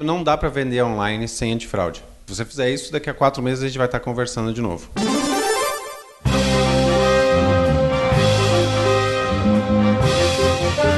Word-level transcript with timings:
Não 0.00 0.22
dá 0.22 0.36
para 0.36 0.48
vender 0.48 0.82
online 0.82 1.26
sem 1.26 1.52
antifraude. 1.52 2.04
Se 2.26 2.34
você 2.34 2.44
fizer 2.44 2.70
isso, 2.70 2.92
daqui 2.92 3.10
a 3.10 3.14
quatro 3.14 3.42
meses 3.42 3.64
a 3.64 3.66
gente 3.66 3.78
vai 3.78 3.86
estar 3.86 4.00
conversando 4.00 4.52
de 4.52 4.60
novo. 4.60 4.90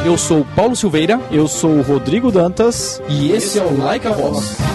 Eu 0.05 0.19
sou 0.19 0.45
Paulo 0.57 0.75
Silveira. 0.75 1.21
Eu 1.31 1.47
sou 1.47 1.81
Rodrigo 1.83 2.33
Dantas. 2.33 3.01
E 3.09 3.31
esse 3.33 3.59
é 3.59 3.63
o 3.63 3.79
Like 3.79 4.07
a 4.07 4.11
Voz. 4.11 4.70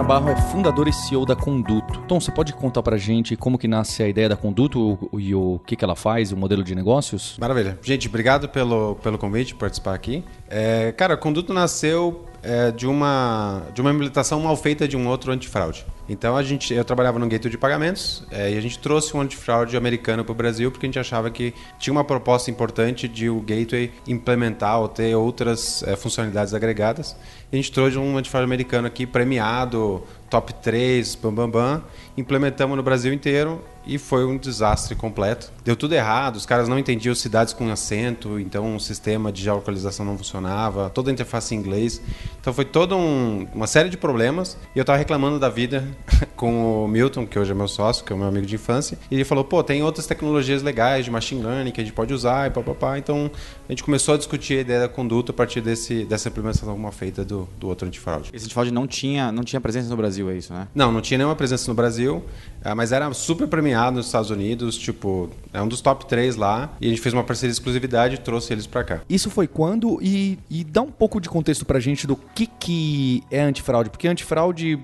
Tom 0.00 0.06
Canabarro 0.06 0.30
é 0.30 0.36
fundador 0.36 0.88
e 0.88 0.92
CEO 0.94 1.26
da 1.26 1.36
Conduto. 1.36 2.00
Tom, 2.08 2.18
você 2.18 2.32
pode 2.32 2.54
contar 2.54 2.82
pra 2.82 2.96
gente 2.96 3.36
como 3.36 3.58
que 3.58 3.68
nasce 3.68 4.02
a 4.02 4.08
ideia 4.08 4.30
da 4.30 4.36
Conduto 4.36 5.10
e 5.12 5.34
o, 5.34 5.60
que, 5.66 5.76
que 5.76 5.84
ela 5.84 5.94
faz, 5.94 6.32
o 6.32 6.36
modelo 6.38 6.64
de 6.64 6.74
negócios? 6.74 7.36
Maravilha. 7.38 7.78
Gente, 7.82 8.08
obrigado 8.08 8.48
pelo, 8.48 8.94
pelo 8.96 9.18
convite, 9.18 9.54
participar 9.54 9.94
aqui. 9.94 10.24
É, 10.50 10.90
cara, 10.92 11.16
Conduto 11.16 11.54
nasceu 11.54 12.26
é, 12.42 12.72
de, 12.72 12.86
uma, 12.86 13.62
de 13.72 13.80
uma 13.80 13.90
implementação 13.90 14.40
mal 14.40 14.56
feita 14.56 14.88
de 14.88 14.96
um 14.96 15.06
outro 15.06 15.30
antifraude. 15.30 15.86
Então 16.08 16.36
a 16.36 16.42
gente, 16.42 16.74
eu 16.74 16.84
trabalhava 16.84 17.20
no 17.20 17.28
gateway 17.28 17.50
de 17.50 17.56
pagamentos 17.56 18.24
é, 18.32 18.52
e 18.52 18.58
a 18.58 18.60
gente 18.60 18.76
trouxe 18.80 19.16
um 19.16 19.20
antifraude 19.20 19.76
americano 19.76 20.24
para 20.24 20.32
o 20.32 20.34
Brasil 20.34 20.68
porque 20.70 20.86
a 20.86 20.88
gente 20.88 20.98
achava 20.98 21.30
que 21.30 21.54
tinha 21.78 21.92
uma 21.92 22.02
proposta 22.02 22.50
importante 22.50 23.06
de 23.06 23.30
o 23.30 23.40
gateway 23.40 23.92
implementar 24.08 24.80
ou 24.80 24.88
ter 24.88 25.14
outras 25.14 25.84
é, 25.84 25.94
funcionalidades 25.94 26.52
agregadas. 26.52 27.16
E 27.52 27.54
a 27.54 27.56
gente 27.56 27.70
trouxe 27.70 27.96
um 27.96 28.18
antifraude 28.18 28.44
americano 28.44 28.88
aqui 28.88 29.06
premiado, 29.06 30.02
top 30.28 30.52
3, 30.54 31.14
bam 31.14 31.32
bam 31.32 31.48
bam, 31.48 31.84
implementamos 32.16 32.76
no 32.76 32.82
Brasil 32.82 33.12
inteiro 33.12 33.62
e 33.86 33.98
foi 33.98 34.24
um 34.24 34.36
desastre 34.36 34.94
completo. 34.94 35.52
Deu 35.64 35.76
tudo 35.76 35.94
errado, 35.94 36.36
os 36.36 36.46
caras 36.46 36.68
não 36.68 36.78
entendiam 36.78 37.14
cidades 37.14 37.52
com 37.52 37.70
acento, 37.70 38.38
então 38.38 38.76
o 38.76 38.80
sistema 38.80 39.32
de 39.32 39.42
geolocalização 39.42 40.04
não 40.04 40.16
funcionava, 40.16 40.90
toda 40.90 41.10
a 41.10 41.12
interface 41.12 41.54
em 41.54 41.58
inglês. 41.58 42.00
Então 42.40 42.52
foi 42.52 42.64
toda 42.64 42.96
um, 42.96 43.46
uma 43.54 43.66
série 43.66 43.88
de 43.88 43.96
problemas 43.96 44.56
e 44.74 44.78
eu 44.78 44.82
estava 44.82 44.98
reclamando 44.98 45.38
da 45.38 45.48
vida 45.48 45.86
com 46.36 46.84
o 46.84 46.88
Milton, 46.88 47.26
que 47.26 47.38
hoje 47.38 47.52
é 47.52 47.54
meu 47.54 47.68
sócio, 47.68 48.04
que 48.04 48.12
é 48.12 48.16
meu 48.16 48.26
amigo 48.26 48.46
de 48.46 48.54
infância, 48.54 48.98
e 49.10 49.14
ele 49.14 49.24
falou: 49.24 49.44
pô, 49.44 49.62
tem 49.62 49.82
outras 49.82 50.06
tecnologias 50.06 50.62
legais 50.62 51.04
de 51.04 51.10
machine 51.10 51.42
learning 51.42 51.70
que 51.70 51.80
a 51.80 51.84
gente 51.84 51.94
pode 51.94 52.12
usar 52.12 52.48
e 52.48 52.50
papapá. 52.50 52.98
Então 52.98 53.30
a 53.68 53.72
gente 53.72 53.82
começou 53.82 54.14
a 54.14 54.18
discutir 54.18 54.58
a 54.58 54.60
ideia 54.60 54.80
da 54.80 54.88
conduta 54.88 55.32
a 55.32 55.34
partir 55.34 55.60
desse, 55.60 56.04
dessa 56.04 56.28
implementação 56.28 56.76
mal 56.76 56.92
feita 56.92 57.24
do, 57.24 57.48
do 57.58 57.68
outro 57.68 57.86
antifraude. 57.86 58.30
Esse 58.32 58.44
antifraude 58.44 58.70
não 58.70 58.86
tinha, 58.86 59.30
não 59.30 59.44
tinha 59.44 59.60
presença 59.60 59.88
no 59.88 59.96
Brasil, 59.96 60.30
é 60.30 60.36
isso, 60.36 60.52
né? 60.52 60.68
Não, 60.74 60.90
não 60.92 61.00
tinha 61.00 61.18
nenhuma 61.18 61.36
presença 61.36 61.70
no 61.70 61.74
Brasil, 61.74 62.24
ah, 62.64 62.74
mas 62.74 62.92
era 62.92 63.12
super 63.12 63.46
premiado 63.48 63.96
nos 63.96 64.06
Estados 64.06 64.30
Unidos, 64.30 64.76
tipo, 64.76 65.30
é 65.52 65.60
um 65.60 65.68
dos 65.68 65.80
top 65.80 66.06
3 66.06 66.36
lá, 66.36 66.72
e 66.80 66.86
a 66.86 66.88
gente 66.88 67.00
fez 67.00 67.12
uma 67.12 67.24
parceria 67.24 67.50
de 67.50 67.58
exclusividade 67.58 68.16
e 68.16 68.18
trouxe 68.18 68.52
eles 68.52 68.66
para 68.66 68.84
cá. 68.84 69.00
Isso 69.08 69.30
foi 69.30 69.46
quando? 69.46 69.98
E, 70.02 70.38
e 70.50 70.64
dá 70.64 70.82
um 70.82 70.90
pouco 70.90 71.20
de 71.20 71.28
contexto 71.28 71.64
pra 71.64 71.80
gente 71.80 72.06
do 72.06 72.16
que, 72.16 72.46
que 72.46 73.22
é 73.30 73.40
antifraude, 73.40 73.90
porque 73.90 74.06
antifraude, 74.08 74.78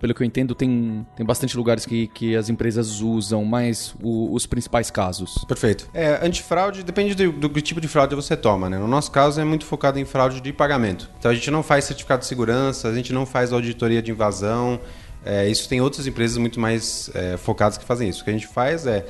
pelo 0.00 0.14
que 0.14 0.22
eu 0.22 0.26
entendo, 0.26 0.54
tem, 0.54 1.06
tem 1.16 1.24
bastante 1.24 1.56
lugares 1.56 1.86
que, 1.86 2.08
que 2.08 2.36
as 2.36 2.48
empresas 2.48 3.00
usam, 3.00 3.44
mas 3.44 3.94
o, 4.02 4.34
os 4.34 4.46
principais 4.46 4.90
casos. 4.90 5.44
Perfeito. 5.46 5.88
É, 5.94 6.24
antifraude 6.24 6.82
depende 6.82 7.14
do, 7.14 7.32
do, 7.32 7.60
tipo 7.60 7.80
de 7.80 7.88
fraude 7.88 8.14
você 8.14 8.36
toma, 8.36 8.68
né? 8.68 8.78
No 8.78 8.88
nosso 8.88 9.10
caso 9.10 9.40
é 9.40 9.44
muito 9.44 9.64
focado 9.64 9.98
em 9.98 10.04
fraude 10.04 10.40
de 10.40 10.52
pagamento. 10.52 11.08
Então 11.18 11.30
a 11.30 11.34
gente 11.34 11.50
não 11.50 11.62
faz 11.62 11.84
certificado 11.84 12.20
de 12.20 12.26
segurança, 12.26 12.88
a 12.88 12.94
gente 12.94 13.12
não 13.12 13.24
faz 13.24 13.52
auditoria 13.52 14.02
de 14.02 14.10
invasão, 14.10 14.80
é, 15.24 15.48
isso 15.48 15.68
tem 15.68 15.80
outras 15.80 16.06
empresas 16.06 16.36
muito 16.36 16.58
mais 16.58 17.10
é, 17.14 17.36
focadas 17.36 17.78
que 17.78 17.84
fazem 17.84 18.08
isso. 18.08 18.22
O 18.22 18.24
que 18.24 18.30
a 18.30 18.32
gente 18.32 18.46
faz 18.46 18.86
é, 18.86 19.06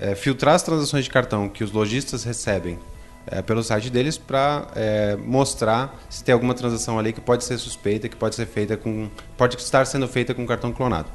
é 0.00 0.14
filtrar 0.14 0.54
as 0.54 0.62
transações 0.62 1.04
de 1.04 1.10
cartão 1.10 1.48
que 1.48 1.64
os 1.64 1.72
lojistas 1.72 2.24
recebem 2.24 2.78
é, 3.26 3.42
pelo 3.42 3.62
site 3.62 3.90
deles 3.90 4.16
para 4.16 4.68
é, 4.74 5.16
mostrar 5.16 6.00
se 6.08 6.22
tem 6.22 6.32
alguma 6.32 6.54
transação 6.54 6.98
ali 6.98 7.12
que 7.12 7.20
pode 7.20 7.44
ser 7.44 7.58
suspeita, 7.58 8.08
que 8.08 8.16
pode 8.16 8.34
ser 8.34 8.46
feita 8.46 8.76
com, 8.76 9.08
pode 9.36 9.56
estar 9.56 9.84
sendo 9.86 10.06
feita 10.06 10.32
com 10.32 10.46
cartão 10.46 10.72
clonado. 10.72 11.10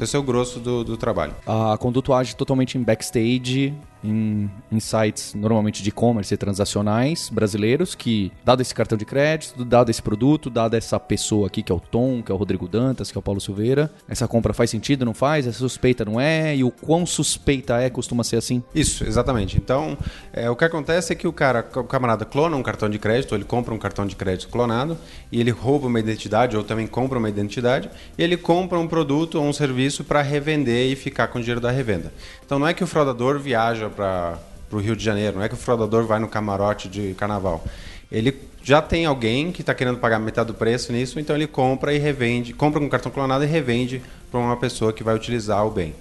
Esse 0.00 0.16
é 0.16 0.18
o 0.18 0.22
grosso 0.22 0.60
do, 0.60 0.84
do 0.84 0.96
trabalho. 0.96 1.34
A 1.46 1.76
Conduto 1.78 2.12
age 2.12 2.36
totalmente 2.36 2.78
em 2.78 2.82
backstage, 2.82 3.74
em, 4.04 4.50
em 4.70 4.78
sites 4.78 5.34
normalmente 5.34 5.82
de 5.82 5.88
e-commerce 5.88 6.32
e 6.32 6.36
transacionais 6.36 7.30
brasileiros 7.30 7.94
que, 7.94 8.30
dado 8.44 8.60
esse 8.60 8.74
cartão 8.74 8.98
de 8.98 9.04
crédito, 9.04 9.64
dado 9.64 9.90
esse 9.90 10.02
produto, 10.02 10.50
dado 10.50 10.74
essa 10.74 11.00
pessoa 11.00 11.46
aqui 11.46 11.62
que 11.62 11.72
é 11.72 11.74
o 11.74 11.80
Tom, 11.80 12.22
que 12.22 12.30
é 12.30 12.34
o 12.34 12.38
Rodrigo 12.38 12.68
Dantas, 12.68 13.10
que 13.10 13.16
é 13.16 13.20
o 13.20 13.22
Paulo 13.22 13.40
Silveira, 13.40 13.90
essa 14.08 14.28
compra 14.28 14.52
faz 14.52 14.70
sentido, 14.70 15.04
não 15.04 15.14
faz? 15.14 15.46
Essa 15.46 15.58
suspeita 15.58 16.04
não 16.04 16.20
é? 16.20 16.54
E 16.54 16.62
o 16.62 16.70
quão 16.70 17.06
suspeita 17.06 17.80
é 17.80 17.88
costuma 17.88 18.22
ser 18.22 18.36
assim? 18.36 18.62
Isso, 18.74 19.04
exatamente. 19.04 19.56
Então, 19.56 19.96
é, 20.32 20.50
o 20.50 20.56
que 20.56 20.64
acontece 20.64 21.12
é 21.12 21.16
que 21.16 21.26
o 21.26 21.32
cara, 21.32 21.66
o 21.74 21.84
camarada 21.84 22.24
clona 22.24 22.56
um 22.56 22.62
cartão 22.62 22.90
de 22.90 22.98
crédito, 22.98 23.34
ele 23.34 23.44
compra 23.44 23.72
um 23.72 23.78
cartão 23.78 24.06
de 24.06 24.14
crédito 24.14 24.48
clonado 24.48 24.98
e 25.32 25.40
ele 25.40 25.50
rouba 25.50 25.86
uma 25.86 25.98
identidade 25.98 26.56
ou 26.56 26.62
também 26.62 26.86
compra 26.86 27.18
uma 27.18 27.28
identidade 27.28 27.90
e 28.18 28.22
ele 28.22 28.36
compra 28.36 28.78
um 28.78 28.86
produto 28.86 29.36
ou 29.36 29.44
um 29.44 29.52
serviço 29.52 30.04
para 30.04 30.20
revender 30.20 30.90
e 30.90 30.96
ficar 30.96 31.28
com 31.28 31.38
o 31.38 31.40
dinheiro 31.40 31.60
da 31.60 31.70
revenda. 31.70 32.12
Então, 32.44 32.58
não 32.58 32.66
é 32.66 32.74
que 32.74 32.84
o 32.84 32.86
fraudador 32.86 33.38
viaja 33.38 33.88
para 33.94 34.38
o 34.70 34.78
Rio 34.78 34.96
de 34.96 35.04
Janeiro. 35.04 35.36
Não 35.36 35.44
é 35.44 35.48
que 35.48 35.54
o 35.54 35.58
fraudador 35.58 36.04
vai 36.04 36.18
no 36.18 36.28
camarote 36.28 36.88
de 36.88 37.14
carnaval. 37.14 37.64
Ele 38.10 38.34
já 38.62 38.80
tem 38.80 39.04
alguém 39.04 39.52
que 39.52 39.60
está 39.60 39.74
querendo 39.74 39.98
pagar 39.98 40.18
metade 40.18 40.48
do 40.48 40.54
preço 40.54 40.92
nisso, 40.92 41.20
então 41.20 41.36
ele 41.36 41.46
compra 41.46 41.92
e 41.92 41.98
revende, 41.98 42.52
compra 42.52 42.80
com 42.80 42.88
cartão 42.88 43.12
clonado 43.12 43.44
e 43.44 43.46
revende 43.46 44.02
para 44.30 44.40
uma 44.40 44.56
pessoa 44.56 44.92
que 44.92 45.04
vai 45.04 45.14
utilizar 45.14 45.66
o 45.66 45.70
bem. 45.70 45.94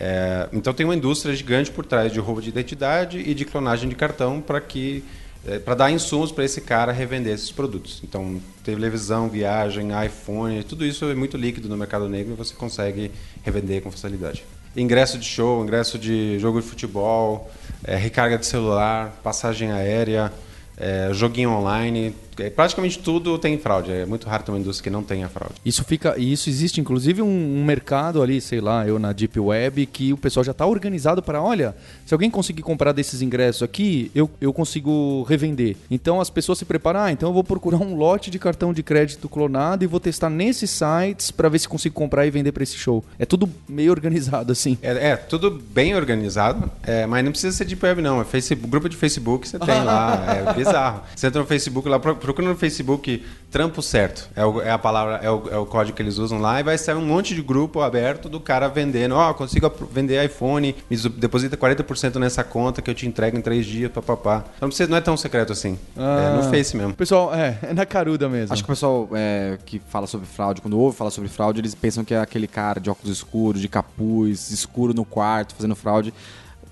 É, 0.00 0.48
então 0.52 0.72
tem 0.72 0.86
uma 0.86 0.94
indústria 0.94 1.34
gigante 1.34 1.70
por 1.70 1.84
trás 1.84 2.12
de 2.12 2.20
roubo 2.20 2.40
de 2.40 2.48
identidade 2.48 3.18
e 3.18 3.34
de 3.34 3.44
clonagem 3.44 3.88
de 3.88 3.94
cartão 3.94 4.40
para 4.40 4.60
que 4.60 5.04
é, 5.46 5.58
para 5.58 5.74
dar 5.74 5.90
insumos 5.90 6.32
para 6.32 6.44
esse 6.44 6.60
cara 6.60 6.92
revender 6.92 7.34
esses 7.34 7.50
produtos. 7.50 8.00
Então, 8.02 8.40
televisão, 8.64 9.28
viagem, 9.28 9.88
iPhone, 10.04 10.62
tudo 10.64 10.84
isso 10.84 11.04
é 11.06 11.14
muito 11.14 11.36
líquido 11.36 11.68
no 11.68 11.76
mercado 11.76 12.08
negro 12.08 12.32
e 12.32 12.36
você 12.36 12.54
consegue 12.54 13.10
revender 13.44 13.82
com 13.82 13.90
facilidade 13.90 14.44
ingresso 14.80 15.18
de 15.18 15.24
show, 15.24 15.62
ingresso 15.62 15.98
de 15.98 16.38
jogo 16.38 16.60
de 16.60 16.66
futebol, 16.66 17.50
é, 17.84 17.96
recarga 17.96 18.38
de 18.38 18.46
celular, 18.46 19.18
passagem 19.22 19.72
aérea, 19.72 20.32
é, 20.76 21.10
joguinho 21.12 21.50
online, 21.50 22.14
é, 22.38 22.50
praticamente 22.50 22.98
tudo 22.98 23.38
tem 23.38 23.58
fraude. 23.58 23.90
É 23.90 24.06
muito 24.06 24.28
raro 24.28 24.42
ter 24.42 24.50
uma 24.50 24.58
indústria 24.58 24.84
que 24.84 24.90
não 24.90 25.02
tenha 25.02 25.28
fraude. 25.28 25.54
Isso 25.64 25.84
fica, 25.84 26.14
e 26.16 26.32
isso 26.32 26.48
existe 26.48 26.80
inclusive 26.80 27.20
um, 27.22 27.26
um, 27.26 27.64
mercado 27.64 28.22
ali, 28.22 28.40
sei 28.40 28.60
lá, 28.60 28.86
eu 28.86 28.98
na 28.98 29.12
Deep 29.12 29.38
Web, 29.38 29.86
que 29.86 30.12
o 30.12 30.16
pessoal 30.16 30.44
já 30.44 30.52
está 30.52 30.66
organizado 30.66 31.22
para, 31.22 31.42
olha, 31.42 31.74
se 32.06 32.14
alguém 32.14 32.30
conseguir 32.30 32.62
comprar 32.62 32.92
desses 32.92 33.20
ingressos 33.20 33.62
aqui, 33.62 34.10
eu, 34.14 34.30
eu 34.40 34.52
consigo 34.52 35.22
revender. 35.28 35.76
Então 35.90 36.20
as 36.20 36.30
pessoas 36.30 36.58
se 36.58 36.64
preparam, 36.64 37.00
ah, 37.00 37.12
então 37.12 37.28
eu 37.28 37.32
vou 37.32 37.44
procurar 37.44 37.78
um 37.78 37.94
lote 37.96 38.30
de 38.30 38.38
cartão 38.38 38.72
de 38.72 38.82
crédito 38.82 39.28
clonado 39.28 39.84
e 39.84 39.86
vou 39.86 40.00
testar 40.00 40.30
nesses 40.30 40.70
sites 40.70 41.30
para 41.30 41.48
ver 41.48 41.58
se 41.58 41.68
consigo 41.68 41.94
comprar 41.94 42.26
e 42.26 42.30
vender 42.30 42.52
para 42.52 42.62
esse 42.62 42.76
show. 42.76 43.04
É 43.18 43.26
tudo 43.26 43.48
meio 43.68 43.90
organizado 43.90 44.52
assim. 44.52 44.78
É, 44.82 45.10
é 45.10 45.16
tudo 45.16 45.50
bem 45.50 45.94
organizado, 45.94 46.70
é, 46.82 47.06
mas 47.06 47.24
não 47.24 47.32
precisa 47.32 47.56
ser 47.56 47.64
Deep 47.64 47.84
Web 47.84 48.02
não. 48.02 48.20
É 48.20 48.24
Facebook, 48.24 48.70
grupo 48.70 48.88
de 48.88 48.96
Facebook 48.96 49.48
você 49.48 49.58
tem 49.58 49.82
lá, 49.84 50.24
é 50.48 50.52
bizarro. 50.54 51.02
Você 51.14 51.26
entra 51.26 51.40
no 51.40 51.46
Facebook 51.46 51.88
lá, 51.88 51.98
procura 51.98 52.27
no 52.42 52.56
Facebook 52.56 53.22
trampo 53.50 53.82
certo. 53.82 54.28
É, 54.36 54.44
o, 54.44 54.60
é 54.60 54.70
a 54.70 54.78
palavra, 54.78 55.16
é 55.22 55.30
o, 55.30 55.48
é 55.50 55.56
o, 55.56 55.66
código 55.66 55.96
que 55.96 56.02
eles 56.02 56.18
usam 56.18 56.38
lá 56.40 56.60
e 56.60 56.62
vai 56.62 56.76
sair 56.76 56.94
um 56.94 57.04
monte 57.04 57.34
de 57.34 57.42
grupo 57.42 57.80
aberto 57.80 58.28
do 58.28 58.38
cara 58.38 58.68
vendendo. 58.68 59.14
Ó, 59.14 59.30
oh, 59.30 59.34
consigo 59.34 59.72
vender 59.90 60.24
iPhone, 60.24 60.74
me 60.90 60.96
deposita 60.96 61.56
40% 61.56 62.16
nessa 62.16 62.44
conta 62.44 62.82
que 62.82 62.90
eu 62.90 62.94
te 62.94 63.06
entrego 63.06 63.36
em 63.36 63.40
três 63.40 63.64
dias, 63.66 63.90
papapá. 63.90 64.44
Então 64.56 64.68
não 64.88 64.96
é 64.96 65.00
tão 65.00 65.16
secreto 65.16 65.52
assim. 65.52 65.78
Ah, 65.96 66.34
é 66.34 66.36
no 66.36 66.50
Face 66.50 66.76
mesmo. 66.76 66.94
Pessoal, 66.94 67.34
é, 67.34 67.58
é 67.62 67.74
na 67.74 67.86
caruda 67.86 68.28
mesmo. 68.28 68.52
Acho 68.52 68.62
que 68.62 68.70
o 68.70 68.72
pessoal 68.72 69.08
é, 69.12 69.58
que 69.64 69.80
fala 69.88 70.06
sobre 70.06 70.26
fraude, 70.26 70.60
quando 70.60 70.78
ouve 70.78 70.96
falar 70.96 71.10
sobre 71.10 71.28
fraude, 71.28 71.60
eles 71.60 71.74
pensam 71.74 72.04
que 72.04 72.14
é 72.14 72.20
aquele 72.20 72.46
cara 72.46 72.80
de 72.80 72.90
óculos 72.90 73.16
escuros, 73.16 73.60
de 73.60 73.68
capuz, 73.68 74.50
escuro 74.50 74.92
no 74.92 75.04
quarto, 75.04 75.54
fazendo 75.54 75.74
fraude 75.74 76.12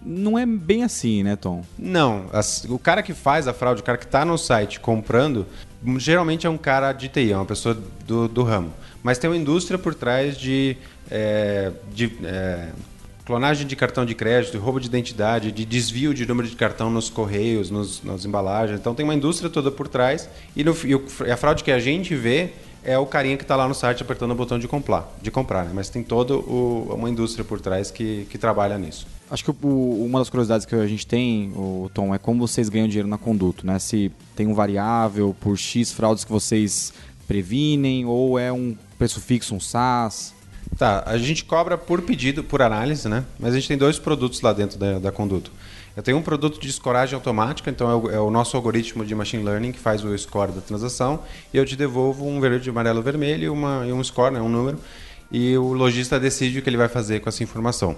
não 0.05 0.39
é 0.39 0.47
bem 0.47 0.85
assim, 0.85 1.23
né, 1.23 1.37
Tom? 1.37 1.65
Não. 1.79 2.27
o 2.69 2.79
cara 2.79 3.03
que 3.03 3.15
faz 3.15 3.49
a 3.49 3.53
fraude, 3.53 3.81
o 3.81 3.85
cara 3.85 3.99
que 3.99 4.05
está 4.05 4.25
no 4.25 4.37
site 4.37 4.81
comprando, 4.81 5.47
geralmente 5.99 6.47
é 6.47 6.51
um 6.51 6.59
cara 6.59 6.93
de 6.93 7.09
TI, 7.09 7.33
é 7.33 7.37
uma 7.37 7.45
pessoa 7.45 7.77
do, 8.07 8.29
do 8.29 8.43
ramo. 8.43 8.73
Mas 9.03 9.19
tem 9.19 9.31
uma 9.31 9.37
indústria 9.37 9.79
por 9.79 9.95
trás 9.95 10.37
de, 10.37 10.77
é, 11.11 11.73
de 11.93 12.13
é, 12.25 12.69
clonagem 13.25 13.67
de 13.67 13.77
cartão 13.77 14.05
de 14.05 14.15
crédito, 14.15 14.59
roubo 14.59 14.81
de 14.81 14.87
identidade, 14.87 15.53
de 15.53 15.65
desvio 15.65 16.15
de 16.15 16.27
número 16.27 16.49
de 16.49 16.57
cartão 16.57 16.91
nos 16.91 17.11
correios, 17.11 17.71
nos, 17.71 18.03
nas 18.03 18.25
embalagens. 18.25 18.79
Então 18.79 18.95
tem 18.95 19.05
uma 19.05 19.15
indústria 19.15 19.51
toda 19.51 19.71
por 19.71 19.89
trás. 19.89 20.29
E, 20.55 20.63
no, 20.63 20.75
e 20.85 21.31
a 21.31 21.37
fraude 21.37 21.63
que 21.63 21.71
a 21.71 21.79
gente 21.79 22.15
vê 22.15 22.51
é 22.85 22.97
o 22.97 23.05
carinha 23.05 23.37
que 23.37 23.43
está 23.43 23.57
lá 23.57 23.67
no 23.67 23.75
site 23.75 24.01
apertando 24.01 24.31
o 24.31 24.35
botão 24.35 24.61
de 24.61 24.69
comprar, 24.69 25.13
de 25.21 25.29
comprar 25.29 25.65
né? 25.65 25.73
mas 25.75 25.89
tem 25.89 26.05
toda 26.05 26.37
uma 26.37 27.11
indústria 27.11 27.45
por 27.45 27.61
trás 27.61 27.91
que, 27.91 28.27
que 28.31 28.39
trabalha 28.39 28.79
nisso. 28.79 29.07
Acho 29.31 29.45
que 29.45 29.51
o- 29.51 30.05
uma 30.05 30.21
das 30.21 30.31
curiosidades 30.31 30.65
que 30.65 30.75
a 30.75 30.87
gente 30.87 31.07
tem, 31.07 31.53
o 31.57 31.91
Tom, 31.93 32.15
é 32.15 32.19
como 32.19 32.47
vocês 32.47 32.69
ganham 32.69 32.87
dinheiro 32.87 33.09
na 33.09 33.19
conduto, 33.19 33.67
né? 33.67 33.79
Se 33.79 34.11
tem 34.37 34.47
um 34.47 34.55
variável 34.55 35.35
por 35.41 35.57
X 35.59 35.91
fraudes 35.93 36.25
que 36.25 36.31
vocês 36.31 36.93
previnem 37.27 38.07
ou 38.07 38.39
é 38.39 38.53
um 38.53 38.77
preço 38.99 39.21
fixo, 39.21 39.55
um 39.55 39.61
SaaS. 39.61 40.33
Tá, 40.79 41.03
a 41.07 41.17
gente 41.19 41.45
cobra 41.45 41.77
por 41.79 42.03
pedido, 42.03 42.45
por 42.45 42.61
análise, 42.63 43.09
né? 43.09 43.25
Mas 43.39 43.53
a 43.53 43.57
gente 43.57 43.69
tem 43.69 43.77
dois 43.79 43.99
produtos 43.99 44.41
lá 44.43 44.53
dentro 44.53 44.79
da, 44.79 44.99
da 44.99 45.11
Conduto. 45.13 45.51
Eu 45.97 46.03
tenho 46.03 46.19
um 46.19 46.23
produto 46.23 46.61
de 46.61 46.69
escoragem 46.69 47.15
automática, 47.15 47.71
então 47.71 47.91
é 47.91 47.95
o, 47.95 48.11
é 48.11 48.21
o 48.21 48.31
nosso 48.31 48.57
algoritmo 48.57 49.05
de 49.05 49.15
machine 49.15 49.43
learning 49.43 49.73
que 49.73 49.79
faz 49.79 50.05
o 50.05 50.17
score 50.19 50.53
da 50.53 50.61
transação 50.61 51.21
e 51.55 51.57
eu 51.57 51.65
te 51.65 51.75
devolvo 51.75 52.27
um 52.27 52.39
verde, 52.41 52.69
amarelo, 52.69 53.01
vermelho 53.01 53.45
e, 53.45 53.49
uma, 53.49 53.87
e 53.89 53.93
um 53.93 54.05
score, 54.05 54.35
né, 54.35 54.41
um 54.41 54.49
número, 54.49 54.79
e 55.33 55.57
o 55.57 55.73
lojista 55.73 56.21
decide 56.21 56.59
o 56.59 56.63
que 56.63 56.69
ele 56.69 56.77
vai 56.77 56.89
fazer 56.89 57.21
com 57.21 57.29
essa 57.31 57.43
informação. 57.43 57.97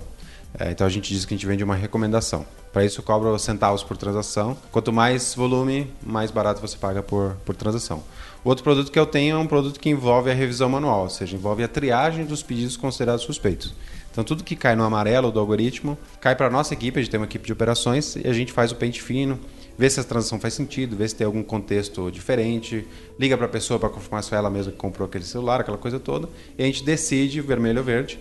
É, 0.58 0.70
então 0.70 0.86
a 0.86 0.90
gente 0.90 1.12
diz 1.12 1.24
que 1.24 1.34
a 1.34 1.36
gente 1.36 1.46
vende 1.46 1.64
uma 1.64 1.74
recomendação. 1.74 2.46
Para 2.72 2.84
isso 2.84 3.02
cobra 3.02 3.36
centavos 3.38 3.82
por 3.82 3.96
transação. 3.96 4.56
Quanto 4.70 4.92
mais 4.92 5.34
volume, 5.34 5.92
mais 6.02 6.30
barato 6.30 6.60
você 6.60 6.76
paga 6.76 7.02
por, 7.02 7.36
por 7.44 7.56
transação. 7.56 8.02
O 8.44 8.48
outro 8.48 8.62
produto 8.62 8.92
que 8.92 8.98
eu 8.98 9.06
tenho 9.06 9.36
é 9.36 9.38
um 9.38 9.46
produto 9.46 9.80
que 9.80 9.90
envolve 9.90 10.30
a 10.30 10.34
revisão 10.34 10.68
manual, 10.68 11.02
ou 11.02 11.10
seja, 11.10 11.36
envolve 11.36 11.62
a 11.62 11.68
triagem 11.68 12.24
dos 12.24 12.42
pedidos 12.42 12.76
considerados 12.76 13.24
suspeitos. 13.24 13.74
Então 14.10 14.24
tudo 14.24 14.44
que 14.44 14.56
cai 14.56 14.74
no 14.74 14.84
amarelo 14.84 15.30
do 15.30 15.38
algoritmo 15.38 15.98
cai 16.20 16.34
para 16.34 16.46
a 16.46 16.50
nossa 16.50 16.74
equipe, 16.74 16.98
a 16.98 17.02
gente 17.02 17.10
tem 17.10 17.20
uma 17.20 17.26
equipe 17.26 17.46
de 17.46 17.52
operações 17.52 18.16
e 18.16 18.26
a 18.26 18.32
gente 18.32 18.52
faz 18.52 18.72
o 18.72 18.76
pente 18.76 19.02
fino, 19.02 19.38
vê 19.76 19.88
se 19.88 20.00
a 20.00 20.04
transação 20.04 20.40
faz 20.40 20.54
sentido, 20.54 20.96
vê 20.96 21.08
se 21.08 21.14
tem 21.14 21.24
algum 21.24 21.42
contexto 21.42 22.10
diferente, 22.10 22.86
liga 23.18 23.36
para 23.36 23.46
a 23.46 23.48
pessoa 23.48 23.78
para 23.78 23.88
confirmar 23.88 24.22
se 24.22 24.28
foi 24.28 24.38
ela 24.38 24.50
mesma 24.50 24.72
que 24.72 24.78
comprou 24.78 25.06
aquele 25.06 25.24
celular, 25.24 25.60
aquela 25.60 25.78
coisa 25.78 26.00
toda, 26.00 26.28
e 26.56 26.62
a 26.62 26.66
gente 26.66 26.82
decide 26.82 27.40
vermelho 27.40 27.78
ou 27.78 27.84
verde. 27.84 28.18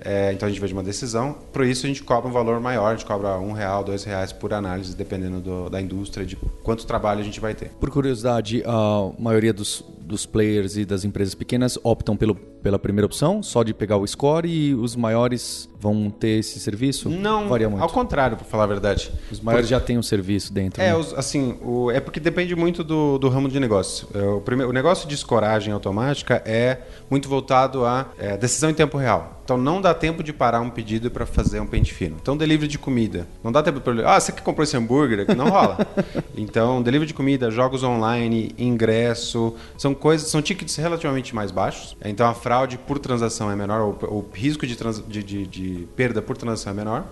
É, 0.00 0.32
então 0.32 0.46
a 0.46 0.50
gente 0.50 0.60
vende 0.60 0.72
uma 0.72 0.82
decisão. 0.82 1.36
Por 1.52 1.64
isso 1.64 1.86
a 1.86 1.88
gente 1.88 2.02
cobra 2.02 2.28
um 2.28 2.32
valor 2.32 2.60
maior, 2.60 2.88
a 2.88 2.96
gente 2.96 3.06
cobra 3.06 3.38
um 3.38 3.52
real, 3.52 3.82
dois 3.84 4.04
reais 4.04 4.32
por 4.32 4.52
análise, 4.52 4.94
dependendo 4.94 5.40
do- 5.40 5.70
da 5.70 5.80
indústria, 5.80 6.26
de 6.26 6.36
quanto 6.62 6.84
trabalho 6.86 7.20
a 7.20 7.24
gente 7.24 7.40
vai 7.40 7.54
ter. 7.54 7.70
Por 7.80 7.90
curiosidade, 7.90 8.62
a 8.66 9.10
maioria 9.18 9.52
dos, 9.52 9.84
dos 10.04 10.26
players 10.26 10.76
e 10.76 10.84
das 10.84 11.04
empresas 11.04 11.34
pequenas 11.34 11.78
optam 11.82 12.16
pelo, 12.16 12.34
pela 12.34 12.78
primeira 12.78 13.06
opção, 13.06 13.42
só 13.42 13.62
de 13.62 13.72
pegar 13.72 13.96
o 13.96 14.06
score, 14.06 14.48
e 14.48 14.74
os 14.74 14.94
maiores 14.94 15.68
vão 15.80 16.08
ter 16.10 16.38
esse 16.40 16.58
serviço? 16.60 17.08
Não, 17.10 17.48
Varia 17.48 17.68
muito. 17.68 17.82
ao 17.82 17.88
contrário, 17.90 18.36
para 18.36 18.46
falar 18.46 18.64
a 18.64 18.66
verdade. 18.68 19.10
Os 19.30 19.40
maiores 19.40 19.68
já 19.68 19.80
têm 19.80 19.98
um 19.98 20.02
serviço 20.02 20.52
dentro. 20.52 20.80
É, 20.82 20.88
né? 20.88 20.96
os- 20.96 21.12
assim, 21.14 21.58
o- 21.62 21.90
é 21.90 22.00
porque 22.00 22.20
depende 22.20 22.54
muito 22.54 22.82
do, 22.84 23.18
do 23.18 23.28
ramo 23.28 23.48
de 23.48 23.58
negócio. 23.60 24.06
É, 24.14 24.22
O, 24.22 24.40
primeiro, 24.40 24.70
o 24.70 24.72
negócio 24.74 25.08
de 25.08 25.14
escoragem 25.14 25.72
automática 25.72 26.42
é 26.46 26.78
muito 27.10 27.28
voltado 27.28 27.84
à 27.84 28.06
é, 28.18 28.36
decisão 28.36 28.70
em 28.70 28.74
tempo 28.74 28.96
real. 28.98 29.40
Então 29.44 29.58
não 29.58 29.78
dá 29.78 29.92
tempo 29.92 30.22
de 30.22 30.32
parar 30.32 30.60
um 30.62 30.70
pedido 30.70 31.10
para 31.10 31.26
fazer 31.26 31.60
um 31.60 31.66
pente 31.66 31.92
fino. 31.92 32.16
Então 32.20 32.34
delivery 32.34 32.66
de 32.66 32.78
comida, 32.78 33.26
não 33.42 33.52
dá 33.52 33.62
tempo 33.62 33.78
para 33.78 34.10
ah, 34.10 34.18
você 34.18 34.32
que 34.32 34.40
comprou 34.40 34.64
esse 34.64 34.74
hambúrguer, 34.74 35.36
não 35.36 35.50
rola. 35.50 35.78
então 36.34 36.82
delivery 36.82 37.08
de 37.08 37.14
comida, 37.14 37.50
jogos 37.50 37.82
online, 37.82 38.52
ingresso, 38.58 39.54
são 39.76 39.93
coisas, 39.94 40.28
são 40.28 40.40
tickets 40.42 40.76
relativamente 40.76 41.34
mais 41.34 41.50
baixos. 41.50 41.96
Então 42.04 42.26
a 42.26 42.34
fraude 42.34 42.78
por 42.78 42.98
transação 42.98 43.50
é 43.50 43.56
menor, 43.56 43.96
o, 44.02 44.06
o 44.14 44.24
risco 44.32 44.66
de, 44.66 44.76
trans- 44.76 45.02
de- 45.06 45.22
de- 45.22 45.46
de 45.46 45.88
perda 45.96 46.20
por 46.22 46.36
transação 46.36 46.72
é 46.72 46.74
menor. 46.76 47.04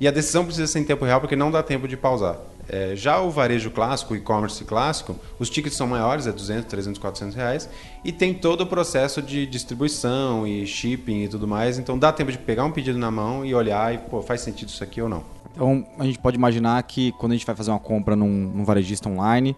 E 0.00 0.06
a 0.06 0.10
decisão 0.12 0.44
precisa 0.44 0.66
ser 0.66 0.78
em 0.78 0.84
tempo 0.84 1.04
real 1.04 1.20
porque 1.20 1.34
não 1.34 1.50
dá 1.50 1.62
tempo 1.62 1.88
de 1.88 1.96
pausar. 1.96 2.36
É, 2.68 2.94
já 2.94 3.18
o 3.20 3.30
varejo 3.30 3.70
clássico, 3.70 4.12
o 4.12 4.16
e-commerce 4.16 4.62
clássico, 4.64 5.16
os 5.38 5.48
tickets 5.50 5.76
são 5.76 5.86
maiores, 5.86 6.26
é 6.26 6.32
200, 6.32 6.66
300, 6.66 6.98
400 7.00 7.34
reais, 7.34 7.68
e 8.04 8.12
tem 8.12 8.34
todo 8.34 8.60
o 8.60 8.66
processo 8.66 9.22
de 9.22 9.46
distribuição 9.46 10.46
e 10.46 10.66
shipping 10.66 11.24
e 11.24 11.28
tudo 11.28 11.48
mais, 11.48 11.78
então 11.78 11.98
dá 11.98 12.12
tempo 12.12 12.30
de 12.30 12.36
pegar 12.38 12.64
um 12.64 12.70
pedido 12.70 12.98
na 12.98 13.10
mão 13.10 13.44
e 13.44 13.54
olhar 13.54 13.94
e, 13.94 13.98
pô, 13.98 14.20
faz 14.20 14.42
sentido 14.42 14.68
isso 14.68 14.84
aqui 14.84 15.00
ou 15.00 15.08
não. 15.08 15.24
Então 15.54 15.84
a 15.98 16.04
gente 16.04 16.18
pode 16.18 16.36
imaginar 16.36 16.80
que 16.82 17.10
quando 17.12 17.32
a 17.32 17.34
gente 17.34 17.46
vai 17.46 17.56
fazer 17.56 17.70
uma 17.70 17.80
compra 17.80 18.14
num, 18.14 18.28
num 18.28 18.64
varejista 18.64 19.08
online, 19.08 19.56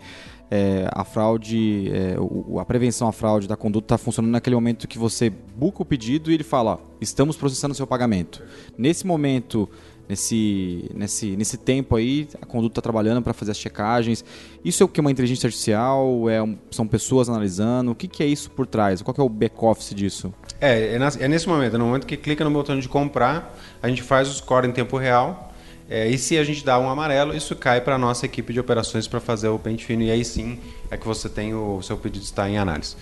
é, 0.50 0.88
a 0.92 1.04
fraude, 1.04 1.90
é, 1.94 2.16
o- 2.18 2.58
a 2.58 2.64
prevenção 2.64 3.06
à 3.06 3.12
fraude 3.12 3.46
da 3.46 3.56
conduta 3.56 3.84
está 3.94 3.98
funcionando 3.98 4.32
naquele 4.32 4.56
momento 4.56 4.88
que 4.88 4.98
você 4.98 5.30
buca 5.30 5.82
o 5.82 5.84
pedido 5.84 6.30
e 6.30 6.34
ele 6.34 6.42
fala, 6.44 6.72
ó, 6.74 6.78
estamos 7.00 7.36
processando 7.36 7.74
seu 7.74 7.86
pagamento. 7.86 8.42
Nesse 8.76 9.06
momento, 9.06 9.68
nesse, 10.08 10.90
nesse, 10.92 11.36
nesse 11.36 11.56
tempo 11.56 11.94
aí, 11.94 12.28
a 12.42 12.46
conduta 12.46 12.72
está 12.72 12.82
trabalhando 12.82 13.22
para 13.22 13.32
fazer 13.32 13.52
as 13.52 13.58
checagens. 13.58 14.24
Isso 14.64 14.82
é 14.82 14.86
o 14.86 14.88
que 14.88 14.98
é 14.98 15.02
uma 15.02 15.10
inteligência 15.12 15.46
artificial? 15.46 16.28
É 16.28 16.38
são 16.70 16.86
pessoas 16.86 17.28
analisando? 17.28 17.92
O 17.92 17.94
que, 17.94 18.08
que 18.08 18.22
é 18.22 18.26
isso 18.26 18.50
por 18.50 18.66
trás? 18.66 19.00
Qual 19.02 19.14
é 19.16 19.22
o 19.22 19.28
back-office 19.28 19.94
disso? 19.94 20.34
É, 20.60 20.96
é, 20.96 20.98
é 21.20 21.28
nesse 21.28 21.48
momento, 21.48 21.78
no 21.78 21.86
momento 21.86 22.06
que 22.06 22.16
clica 22.16 22.42
no 22.44 22.50
botão 22.50 22.78
de 22.78 22.88
comprar, 22.88 23.56
a 23.80 23.88
gente 23.88 24.02
faz 24.02 24.28
o 24.28 24.34
score 24.34 24.66
em 24.66 24.72
tempo 24.72 24.96
real. 24.96 25.49
É, 25.90 26.06
e 26.06 26.16
se 26.16 26.38
a 26.38 26.44
gente 26.44 26.64
dá 26.64 26.78
um 26.78 26.88
amarelo, 26.88 27.36
isso 27.36 27.56
cai 27.56 27.80
para 27.80 27.96
a 27.96 27.98
nossa 27.98 28.24
equipe 28.24 28.52
de 28.52 28.60
operações 28.60 29.08
para 29.08 29.18
fazer 29.18 29.48
o 29.48 29.58
pente 29.58 29.84
fino. 29.84 30.04
E 30.04 30.10
aí 30.12 30.24
sim 30.24 30.56
é 30.88 30.96
que 30.96 31.04
você 31.04 31.28
tem 31.28 31.52
o, 31.52 31.78
o 31.78 31.82
seu 31.82 31.98
pedido 31.98 32.24
está 32.24 32.48
em 32.48 32.56
análise. 32.56 32.94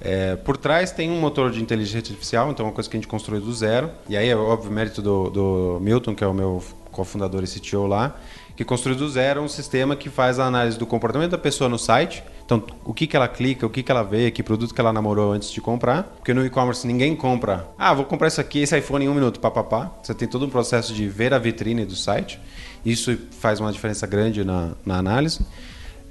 É, 0.00 0.36
por 0.36 0.56
trás 0.56 0.90
tem 0.90 1.10
um 1.10 1.20
motor 1.20 1.50
de 1.50 1.60
inteligência 1.62 1.98
artificial, 1.98 2.50
então 2.50 2.66
é 2.66 2.68
uma 2.68 2.74
coisa 2.74 2.88
que 2.88 2.96
a 2.96 3.00
gente 3.00 3.08
construiu 3.08 3.40
do 3.40 3.52
zero. 3.52 3.90
E 4.08 4.16
aí 4.16 4.28
é 4.28 4.36
óbvio 4.36 4.70
mérito 4.70 5.00
do, 5.00 5.30
do 5.30 5.78
Milton, 5.80 6.14
que 6.14 6.22
é 6.22 6.26
o 6.26 6.34
meu 6.34 6.62
cofundador 6.92 7.44
e 7.44 7.46
CTO 7.46 7.86
lá, 7.86 8.16
que 8.56 8.64
construiu 8.64 8.96
do 8.96 9.08
zero 9.08 9.42
um 9.42 9.48
sistema 9.48 9.94
que 9.94 10.08
faz 10.08 10.38
a 10.38 10.46
análise 10.46 10.78
do 10.78 10.86
comportamento 10.86 11.32
da 11.32 11.38
pessoa 11.38 11.68
no 11.68 11.78
site. 11.78 12.22
Então, 12.44 12.62
o 12.84 12.94
que, 12.94 13.06
que 13.06 13.16
ela 13.16 13.28
clica, 13.28 13.66
o 13.66 13.70
que, 13.70 13.82
que 13.82 13.90
ela 13.90 14.02
vê, 14.02 14.30
que 14.30 14.42
produto 14.42 14.72
que 14.72 14.80
ela 14.80 14.92
namorou 14.92 15.32
antes 15.32 15.50
de 15.50 15.60
comprar. 15.60 16.04
Porque 16.04 16.32
no 16.32 16.46
e-commerce 16.46 16.86
ninguém 16.86 17.14
compra. 17.14 17.68
Ah, 17.76 17.92
vou 17.92 18.04
comprar 18.04 18.28
isso 18.28 18.40
aqui, 18.40 18.60
esse 18.60 18.78
iPhone 18.78 19.04
em 19.04 19.08
um 19.08 19.14
minuto, 19.14 19.40
papapá. 19.40 19.92
Você 20.02 20.14
tem 20.14 20.28
todo 20.28 20.46
um 20.46 20.48
processo 20.50 20.94
de 20.94 21.08
ver 21.08 21.34
a 21.34 21.38
vitrine 21.38 21.84
do 21.84 21.96
site. 21.96 22.40
Isso 22.84 23.18
faz 23.32 23.58
uma 23.60 23.72
diferença 23.72 24.06
grande 24.06 24.44
na, 24.44 24.72
na 24.86 24.96
análise. 24.96 25.44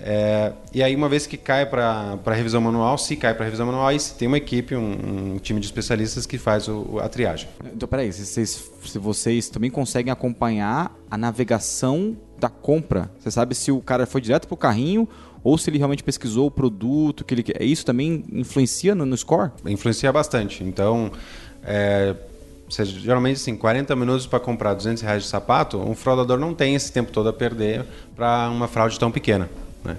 É, 0.08 0.54
e 0.72 0.84
aí, 0.84 0.96
uma 0.96 1.10
vez 1.10 1.26
que 1.26 1.36
cai 1.36 1.66
para 1.66 2.16
a 2.24 2.34
revisão 2.34 2.62
manual, 2.62 2.96
se 2.96 3.16
cai 3.16 3.34
para 3.34 3.42
a 3.42 3.46
revisão 3.46 3.66
manual, 3.66 3.88
aí 3.88 4.00
se 4.00 4.14
tem 4.14 4.28
uma 4.28 4.38
equipe, 4.38 4.76
um, 4.76 5.34
um 5.34 5.38
time 5.40 5.60
de 5.60 5.66
especialistas 5.66 6.28
que 6.28 6.38
faz 6.38 6.68
o- 6.68 7.00
a 7.02 7.10
triagem. 7.10 7.50
Então, 7.74 7.88
peraí, 7.90 8.14
se 8.14 8.24
vocês, 8.24 8.70
se 8.86 9.00
vocês 9.00 9.50
também 9.50 9.72
conseguem 9.72 10.12
acompanhar 10.14 10.96
a 11.10 11.18
navegação 11.18 12.16
da 12.38 12.50
compra, 12.50 13.10
você 13.20 13.32
sabe 13.32 13.56
se 13.56 13.72
o 13.72 13.82
cara 13.82 14.06
foi 14.06 14.22
direto 14.22 14.48
pro 14.48 14.56
carrinho 14.56 15.10
ou 15.44 15.58
se 15.58 15.72
ele 15.72 15.80
realmente 15.80 16.04
pesquisou 16.04 16.46
o 16.46 16.52
produto, 16.52 17.26
que 17.26 17.34
ele. 17.34 17.44
Isso 17.62 17.84
também 17.84 18.24
influencia 18.32 18.94
no, 18.94 19.08
no 19.08 19.18
score? 19.18 19.50
influencia 19.66 20.14
bastante. 20.14 20.64
Então, 20.64 21.12
é, 21.64 22.16
você, 22.70 22.86
geralmente, 22.86 23.38
assim, 23.38 23.56
40 23.56 23.96
minutos 23.96 24.28
para 24.28 24.40
comprar 24.40 24.76
200 24.76 25.02
reais 25.02 25.24
de 25.24 25.30
sapato, 25.30 25.80
um 25.80 25.96
fraudador 25.96 26.38
não 26.38 26.54
tem 26.54 26.76
esse 26.76 26.92
tempo 26.92 27.12
todo 27.12 27.28
a 27.30 27.34
perder 27.34 27.86
para 28.16 28.50
uma 28.52 28.68
fraude 28.68 29.00
tão 29.00 29.10
pequena. 29.12 29.50
Né? 29.86 29.96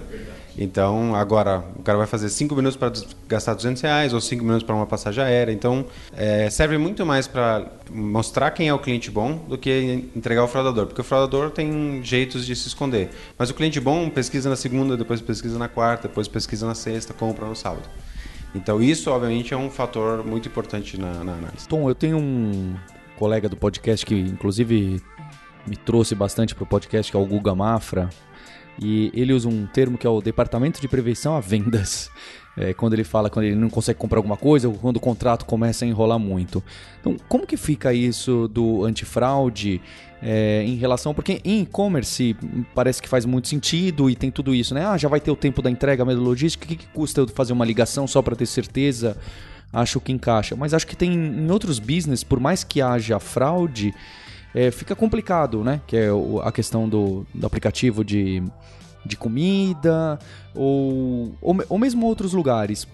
Então, 0.57 1.15
agora, 1.15 1.63
o 1.75 1.83
cara 1.83 1.99
vai 1.99 2.07
fazer 2.07 2.29
5 2.29 2.55
minutos 2.55 2.75
para 2.75 2.91
gastar 3.27 3.53
200 3.53 3.81
reais 3.81 4.13
ou 4.13 4.19
5 4.19 4.43
minutos 4.43 4.63
para 4.63 4.75
uma 4.75 4.87
passagem 4.87 5.23
aérea. 5.23 5.51
Então, 5.51 5.85
é, 6.15 6.49
serve 6.49 6.79
muito 6.79 7.05
mais 7.05 7.27
para 7.27 7.67
mostrar 7.91 8.49
quem 8.51 8.67
é 8.67 8.73
o 8.73 8.79
cliente 8.79 9.11
bom 9.11 9.35
do 9.47 9.57
que 9.57 10.09
entregar 10.15 10.43
o 10.43 10.47
fraudador. 10.47 10.87
Porque 10.87 11.01
o 11.01 11.03
fraudador 11.03 11.51
tem 11.51 12.03
jeitos 12.03 12.45
de 12.45 12.55
se 12.55 12.67
esconder. 12.67 13.09
Mas 13.37 13.51
o 13.51 13.53
cliente 13.53 13.79
bom 13.79 14.09
pesquisa 14.09 14.49
na 14.49 14.55
segunda, 14.55 14.97
depois 14.97 15.21
pesquisa 15.21 15.59
na 15.59 15.67
quarta, 15.67 16.07
depois 16.07 16.27
pesquisa 16.27 16.65
na 16.65 16.73
sexta, 16.73 17.13
compra 17.13 17.45
no 17.45 17.55
sábado. 17.55 17.87
Então 18.55 18.81
isso, 18.81 19.11
obviamente, 19.11 19.53
é 19.53 19.57
um 19.57 19.69
fator 19.69 20.25
muito 20.25 20.47
importante 20.47 20.99
na, 20.99 21.23
na 21.23 21.33
análise. 21.33 21.67
Tom, 21.67 21.87
eu 21.87 21.93
tenho 21.93 22.17
um 22.17 22.75
colega 23.17 23.47
do 23.47 23.55
podcast 23.55 24.03
que, 24.03 24.15
inclusive, 24.15 25.01
me 25.67 25.75
trouxe 25.75 26.15
bastante 26.15 26.55
para 26.55 26.63
o 26.63 26.67
podcast, 26.67 27.11
que 27.11 27.17
é 27.17 27.19
o 27.19 27.25
Guga 27.25 27.53
Mafra. 27.53 28.09
E 28.79 29.11
ele 29.13 29.33
usa 29.33 29.47
um 29.47 29.65
termo 29.65 29.97
que 29.97 30.05
é 30.05 30.09
o 30.09 30.21
Departamento 30.21 30.79
de 30.79 30.87
Prevenção 30.87 31.35
a 31.35 31.39
Vendas. 31.39 32.09
É, 32.59 32.73
quando 32.73 32.93
ele 32.93 33.03
fala 33.03 33.29
quando 33.29 33.45
ele 33.45 33.55
não 33.55 33.69
consegue 33.69 33.99
comprar 33.99 34.17
alguma 34.17 34.35
coisa 34.35 34.67
ou 34.67 34.73
quando 34.73 34.97
o 34.97 34.99
contrato 34.99 35.45
começa 35.45 35.85
a 35.85 35.87
enrolar 35.87 36.17
muito. 36.17 36.63
Então, 36.99 37.15
como 37.29 37.45
que 37.45 37.55
fica 37.55 37.93
isso 37.93 38.47
do 38.47 38.83
antifraude 38.83 39.79
é, 40.23 40.63
em 40.65 40.75
relação... 40.75 41.13
Porque 41.13 41.39
em 41.45 41.61
e-commerce 41.61 42.35
parece 42.73 42.99
que 42.99 43.07
faz 43.07 43.25
muito 43.25 43.47
sentido 43.47 44.09
e 44.09 44.15
tem 44.15 44.31
tudo 44.31 44.55
isso, 44.55 44.73
né? 44.73 44.83
Ah, 44.83 44.97
já 44.97 45.07
vai 45.07 45.19
ter 45.19 45.29
o 45.29 45.35
tempo 45.35 45.61
da 45.61 45.69
entrega, 45.69 46.01
a 46.01 46.05
logística, 46.13 46.65
o 46.65 46.67
que, 46.67 46.77
que 46.77 46.87
custa 46.87 47.21
eu 47.21 47.27
fazer 47.27 47.53
uma 47.53 47.63
ligação 47.63 48.07
só 48.07 48.23
para 48.23 48.35
ter 48.35 48.47
certeza? 48.47 49.15
Acho 49.71 49.99
que 49.99 50.11
encaixa. 50.11 50.55
Mas 50.55 50.73
acho 50.73 50.87
que 50.87 50.95
tem 50.95 51.13
em 51.13 51.51
outros 51.51 51.77
business, 51.77 52.23
por 52.23 52.39
mais 52.39 52.63
que 52.63 52.81
haja 52.81 53.19
fraude, 53.19 53.93
é, 54.57 54.71
fica 54.71 54.95
complicado, 54.95 55.63
né? 55.63 55.79
Que 55.85 55.95
é 55.95 56.09
a 56.43 56.51
questão 56.51 56.89
do, 56.89 57.27
do 57.31 57.45
aplicativo 57.45 58.03
de, 58.03 58.41
de 59.05 59.15
comida 59.15 60.17
ou, 60.55 61.35
ou, 61.39 61.55
ou 61.69 61.77
mesmo 61.77 62.07
outros 62.07 62.33
lugares. 62.33 62.87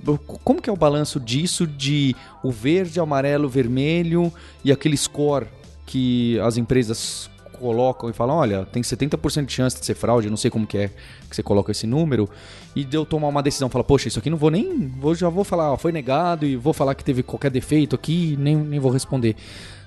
Como 0.43 0.61
que 0.61 0.69
é 0.69 0.73
o 0.73 0.75
balanço 0.75 1.21
disso 1.21 1.65
de 1.65 2.13
o 2.43 2.51
verde, 2.51 2.99
amarelo, 2.99 3.47
vermelho 3.47 4.29
e 4.61 4.73
aquele 4.73 4.97
score 4.97 5.47
que 5.85 6.37
as 6.41 6.57
empresas 6.57 7.29
colocam 7.53 8.09
e 8.09 8.13
falam, 8.13 8.35
olha, 8.35 8.65
tem 8.65 8.83
70% 8.83 9.45
de 9.45 9.53
chance 9.53 9.79
de 9.79 9.85
ser 9.85 9.95
fraude, 9.95 10.29
não 10.29 10.35
sei 10.35 10.51
como 10.51 10.67
que 10.67 10.77
é 10.77 10.87
que 11.29 11.33
você 11.33 11.41
coloca 11.41 11.71
esse 11.71 11.87
número, 11.87 12.29
e 12.75 12.83
de 12.83 12.97
eu 12.97 13.05
tomar 13.05 13.29
uma 13.29 13.41
decisão, 13.41 13.69
falar, 13.69 13.85
poxa, 13.85 14.09
isso 14.09 14.19
aqui 14.19 14.29
não 14.29 14.37
vou 14.37 14.51
nem, 14.51 14.87
vou, 14.99 15.15
já 15.15 15.29
vou 15.29 15.45
falar, 15.45 15.71
ó, 15.71 15.77
foi 15.77 15.93
negado 15.93 16.45
e 16.45 16.57
vou 16.57 16.73
falar 16.73 16.93
que 16.93 17.05
teve 17.05 17.23
qualquer 17.23 17.49
defeito 17.49 17.95
aqui, 17.95 18.35
nem, 18.37 18.57
nem 18.57 18.79
vou 18.81 18.91
responder. 18.91 19.37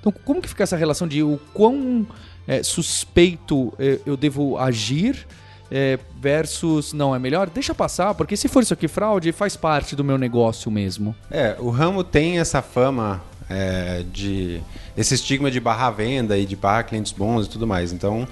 Então, 0.07 0.21
como 0.25 0.41
que 0.41 0.49
fica 0.49 0.63
essa 0.63 0.77
relação 0.77 1.09
de 1.09 1.21
o 1.21 1.41
quão 1.53 2.07
é, 2.47 2.63
suspeito 2.63 3.75
é, 3.77 3.99
eu 4.07 4.17
devo 4.17 4.57
agir 4.57 5.27
é, 5.69 5.99
versus 6.21 6.93
não 6.93 7.13
é 7.13 7.19
melhor 7.19 7.51
deixa 7.51 7.75
passar 7.75 8.15
porque 8.15 8.37
se 8.37 8.47
for 8.47 8.63
isso 8.63 8.73
aqui 8.73 8.87
fraude 8.87 9.33
faz 9.33 9.57
parte 9.57 9.97
do 9.97 10.05
meu 10.05 10.17
negócio 10.17 10.71
mesmo 10.71 11.13
É, 11.29 11.57
o 11.59 11.71
ramo 11.71 12.05
tem 12.05 12.39
essa 12.39 12.63
fama 12.63 13.21
é, 13.51 14.05
de 14.13 14.61
esse 14.97 15.15
estigma 15.15 15.51
de 15.51 15.59
barrar 15.59 15.91
venda 15.91 16.39
e 16.39 16.47
de 16.47 16.55
barrar 16.55 16.85
clientes 16.85 17.11
bons 17.11 17.47
e 17.47 17.51
tudo 17.51 17.67
mais. 17.67 17.93
Então, 17.93 18.29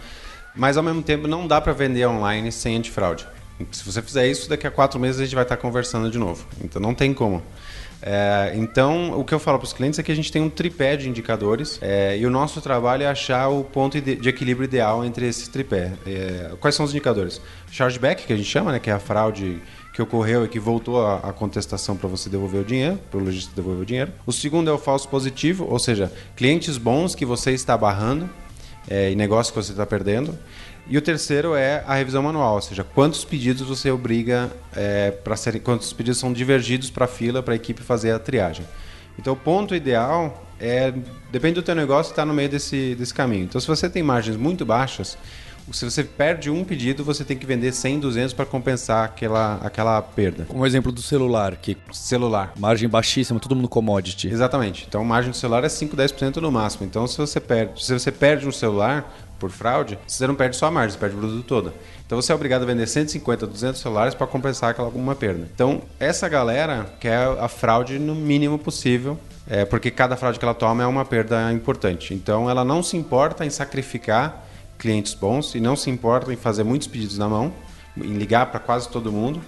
mas 0.55 0.77
ao 0.77 0.83
mesmo 0.83 1.03
tempo 1.03 1.27
não 1.27 1.47
dá 1.47 1.61
para 1.61 1.73
vender 1.73 2.07
online 2.07 2.53
sem 2.53 2.77
antifraude. 2.77 3.27
Se 3.71 3.85
você 3.85 4.01
fizer 4.01 4.27
isso, 4.27 4.49
daqui 4.49 4.67
a 4.67 4.71
quatro 4.71 4.99
meses 4.99 5.21
a 5.21 5.25
gente 5.25 5.35
vai 5.35 5.45
estar 5.45 5.57
conversando 5.57 6.11
de 6.11 6.19
novo. 6.19 6.47
Então 6.63 6.81
não 6.81 6.95
tem 6.95 7.13
como. 7.13 7.43
É, 8.07 8.53
então, 8.55 9.19
o 9.19 9.25
que 9.25 9.33
eu 9.33 9.39
falo 9.39 9.59
para 9.59 9.65
os 9.65 9.73
clientes 9.73 9.99
é 9.99 10.03
que 10.03 10.13
a 10.13 10.15
gente 10.15 10.31
tem 10.31 10.43
um 10.43 10.51
tripé 10.51 10.95
de 10.95 11.09
indicadores 11.09 11.79
é, 11.81 12.19
e 12.19 12.27
o 12.27 12.31
nosso 12.31 12.61
trabalho 12.61 13.03
é 13.03 13.07
achar 13.07 13.49
o 13.49 13.65
ponto 13.65 13.99
de, 13.99 14.29
equilíbrio 14.29 14.67
ideal 14.67 15.03
entre 15.03 15.27
esse 15.27 15.49
tripé. 15.49 15.93
É, 16.07 16.51
quais 16.61 16.75
são 16.75 16.85
os 16.85 16.91
indicadores? 16.91 17.41
Chargeback, 17.71 18.27
que 18.27 18.33
a 18.35 18.37
gente 18.37 18.49
chama, 18.49 18.73
né, 18.73 18.79
que 18.79 18.91
é 18.91 18.93
a 18.93 18.99
fraude 18.99 19.63
que 19.95 20.03
ocorreu 20.03 20.45
e 20.45 20.49
que 20.49 20.59
voltou 20.59 21.07
a 21.07 21.33
contestação 21.33 21.97
para 21.97 22.09
você 22.09 22.29
devolver 22.29 22.61
o 22.61 22.65
dinheiro, 22.65 22.99
para 23.11 23.19
o 23.19 23.25
lojista 23.25 23.53
devolver 23.55 23.83
o 23.83 23.87
dinheiro. 23.87 24.13
O 24.27 24.33
segundo 24.33 24.69
é 24.69 24.73
o 24.73 24.79
falso 24.79 25.09
positivo, 25.09 25.67
ou 25.71 25.79
seja, 25.79 26.13
clientes 26.37 26.77
bons 26.77 27.15
que 27.15 27.25
você 27.25 27.53
está 27.53 27.79
barrando 27.79 28.29
é, 28.89 29.13
e 29.13 29.17
negócio 29.17 29.53
que 29.53 29.63
você 29.63 29.71
está 29.71 29.87
perdendo. 29.87 30.37
E 30.87 30.99
o 30.99 31.03
terceiro 31.03 31.55
é 31.55 31.83
a 31.87 31.95
revisão 31.95 32.23
manual, 32.23 32.57
ou 32.57 32.61
seja, 32.61 32.85
quantos 32.85 33.25
pedidos 33.25 33.67
você 33.67 33.91
obriga 33.91 34.51
é, 34.77 35.11
para 35.11 35.35
serem, 35.35 35.61
quantos 35.61 35.93
pedidos 35.93 36.19
são 36.19 36.33
divergidos 36.33 36.91
para 36.91 37.07
a 37.07 37.09
fila 37.09 37.43
para 37.43 37.55
a 37.55 37.57
equipe 37.57 37.83
fazer 37.83 38.13
a 38.13 38.19
triagem. 38.19 38.67
Então 39.19 39.33
o 39.33 39.37
ponto 39.37 39.75
ideal 39.75 40.45
é 40.61 40.93
depende 41.33 41.55
do 41.55 41.63
teu 41.63 41.75
negócio 41.75 42.11
estar 42.11 42.23
tá 42.23 42.27
no 42.27 42.35
meio 42.35 42.49
desse, 42.49 42.95
desse 42.97 43.15
caminho. 43.15 43.45
Então 43.45 43.61
se 43.61 43.67
você 43.67 43.89
tem 43.89 44.03
margens 44.03 44.37
muito 44.37 44.67
baixas, 44.67 45.17
se 45.73 45.85
você 45.85 46.05
perde 46.05 46.51
um 46.51 46.63
pedido, 46.63 47.03
você 47.03 47.25
tem 47.25 47.37
que 47.37 47.47
vender 47.47 47.73
100, 47.73 48.01
200 48.01 48.33
para 48.35 48.45
compensar 48.45 49.05
aquela, 49.05 49.57
aquela 49.63 50.01
perda. 50.03 50.45
Como 50.45 50.67
exemplo 50.67 50.93
do 50.93 51.01
celular, 51.01 51.57
que 51.57 51.77
celular. 51.93 52.53
Margem 52.59 52.89
baixíssima, 52.89 53.41
todo 53.41 53.57
mundo 53.57 53.69
commodity. 53.69 54.29
Exatamente. 54.29 54.85
Então, 54.87 55.03
margem 55.05 55.31
do 55.31 55.37
celular 55.37 55.65
é 55.65 55.69
5, 55.69 55.97
10% 55.97 56.37
no 56.37 56.53
máximo. 56.53 56.85
Então, 56.85 57.07
se 57.07 57.17
você 57.17 57.41
perde, 57.41 57.83
se 57.83 57.93
você 57.93 58.13
perde 58.13 58.47
um 58.47 58.53
celular 58.53 59.24
por 59.39 59.51
fraude, 59.51 59.99
você 60.07 60.27
não 60.27 60.35
perde 60.35 60.57
só 60.57 60.67
a 60.67 60.71
margem, 60.71 60.93
você 60.93 60.99
perde 60.99 61.17
o 61.17 61.19
produto 61.19 61.45
todo. 61.47 61.73
Então, 62.07 62.21
você 62.21 62.33
é 62.33 62.35
obrigado 62.35 62.63
a 62.63 62.67
vender 62.67 62.87
150, 62.87 63.47
200 63.47 63.81
celulares 63.81 64.15
para 64.15 64.27
compensar 64.27 64.71
aquela 64.71 64.87
alguma 64.87 65.15
perda. 65.15 65.49
Então, 65.55 65.83
essa 65.99 66.29
galera 66.29 66.87
quer 67.01 67.27
a 67.39 67.49
fraude 67.49 67.99
no 67.99 68.15
mínimo 68.15 68.59
possível 68.59 69.19
é, 69.47 69.65
porque 69.65 69.91
cada 69.91 70.17
fraude 70.17 70.39
que 70.39 70.45
ela 70.45 70.55
toma 70.55 70.83
é 70.83 70.87
uma 70.87 71.05
perda 71.05 71.53
importante. 71.53 72.15
Então, 72.15 72.49
ela 72.49 72.65
não 72.65 72.83
se 72.83 72.97
importa 72.97 73.45
em 73.45 73.51
sacrificar 73.51 74.45
clientes 74.79 75.15
bons 75.15 75.55
e 75.55 75.61
não 75.61 75.77
se 75.77 75.91
importam 75.91 76.33
em 76.33 76.37
fazer 76.37 76.65
muitos 76.65 76.89
pedidos 76.89 77.19
na 77.19 77.29
mão, 77.29 77.53
em 77.97 78.15
ligar 78.15 78.47
para 78.47 78.59
quase 78.59 78.89
todo 78.89 79.13
mundo, 79.13 79.41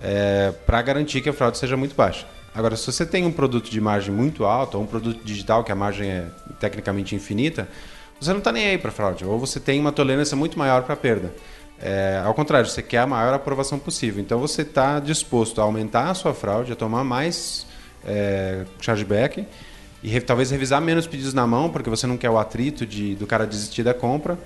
é, 0.00 0.52
para 0.64 0.80
garantir 0.82 1.20
que 1.20 1.28
a 1.28 1.32
fraude 1.32 1.58
seja 1.58 1.76
muito 1.76 1.94
baixa. 1.94 2.26
Agora, 2.54 2.76
se 2.76 2.90
você 2.90 3.04
tem 3.04 3.24
um 3.24 3.32
produto 3.32 3.70
de 3.70 3.80
margem 3.80 4.14
muito 4.14 4.44
alta, 4.44 4.76
ou 4.76 4.84
um 4.84 4.86
produto 4.86 5.24
digital 5.24 5.64
que 5.64 5.72
a 5.72 5.74
margem 5.74 6.08
é 6.08 6.26
tecnicamente 6.60 7.14
infinita, 7.14 7.66
você 8.24 8.30
não 8.30 8.38
está 8.38 8.52
nem 8.52 8.66
aí 8.66 8.78
para 8.78 8.90
fraude, 8.90 9.24
ou 9.24 9.38
você 9.38 9.58
tem 9.58 9.80
uma 9.80 9.92
tolerância 9.92 10.36
muito 10.36 10.58
maior 10.58 10.82
para 10.82 10.96
perda. 10.96 11.32
É, 11.80 12.22
ao 12.24 12.32
contrário, 12.32 12.68
você 12.68 12.80
quer 12.80 12.98
a 12.98 13.06
maior 13.06 13.34
aprovação 13.34 13.78
possível. 13.78 14.22
Então 14.22 14.38
você 14.38 14.62
está 14.62 15.00
disposto 15.00 15.60
a 15.60 15.64
aumentar 15.64 16.10
a 16.10 16.14
sua 16.14 16.32
fraude, 16.32 16.72
a 16.72 16.76
tomar 16.76 17.02
mais 17.02 17.66
é, 18.04 18.64
chargeback 18.80 19.44
e 20.02 20.08
re, 20.08 20.20
talvez 20.20 20.50
revisar 20.50 20.80
menos 20.80 21.06
pedidos 21.06 21.34
na 21.34 21.46
mão, 21.46 21.70
porque 21.70 21.90
você 21.90 22.06
não 22.06 22.16
quer 22.16 22.30
o 22.30 22.38
atrito 22.38 22.86
de, 22.86 23.16
do 23.16 23.26
cara 23.26 23.46
desistir 23.46 23.82
da 23.82 23.92
compra 23.92 24.38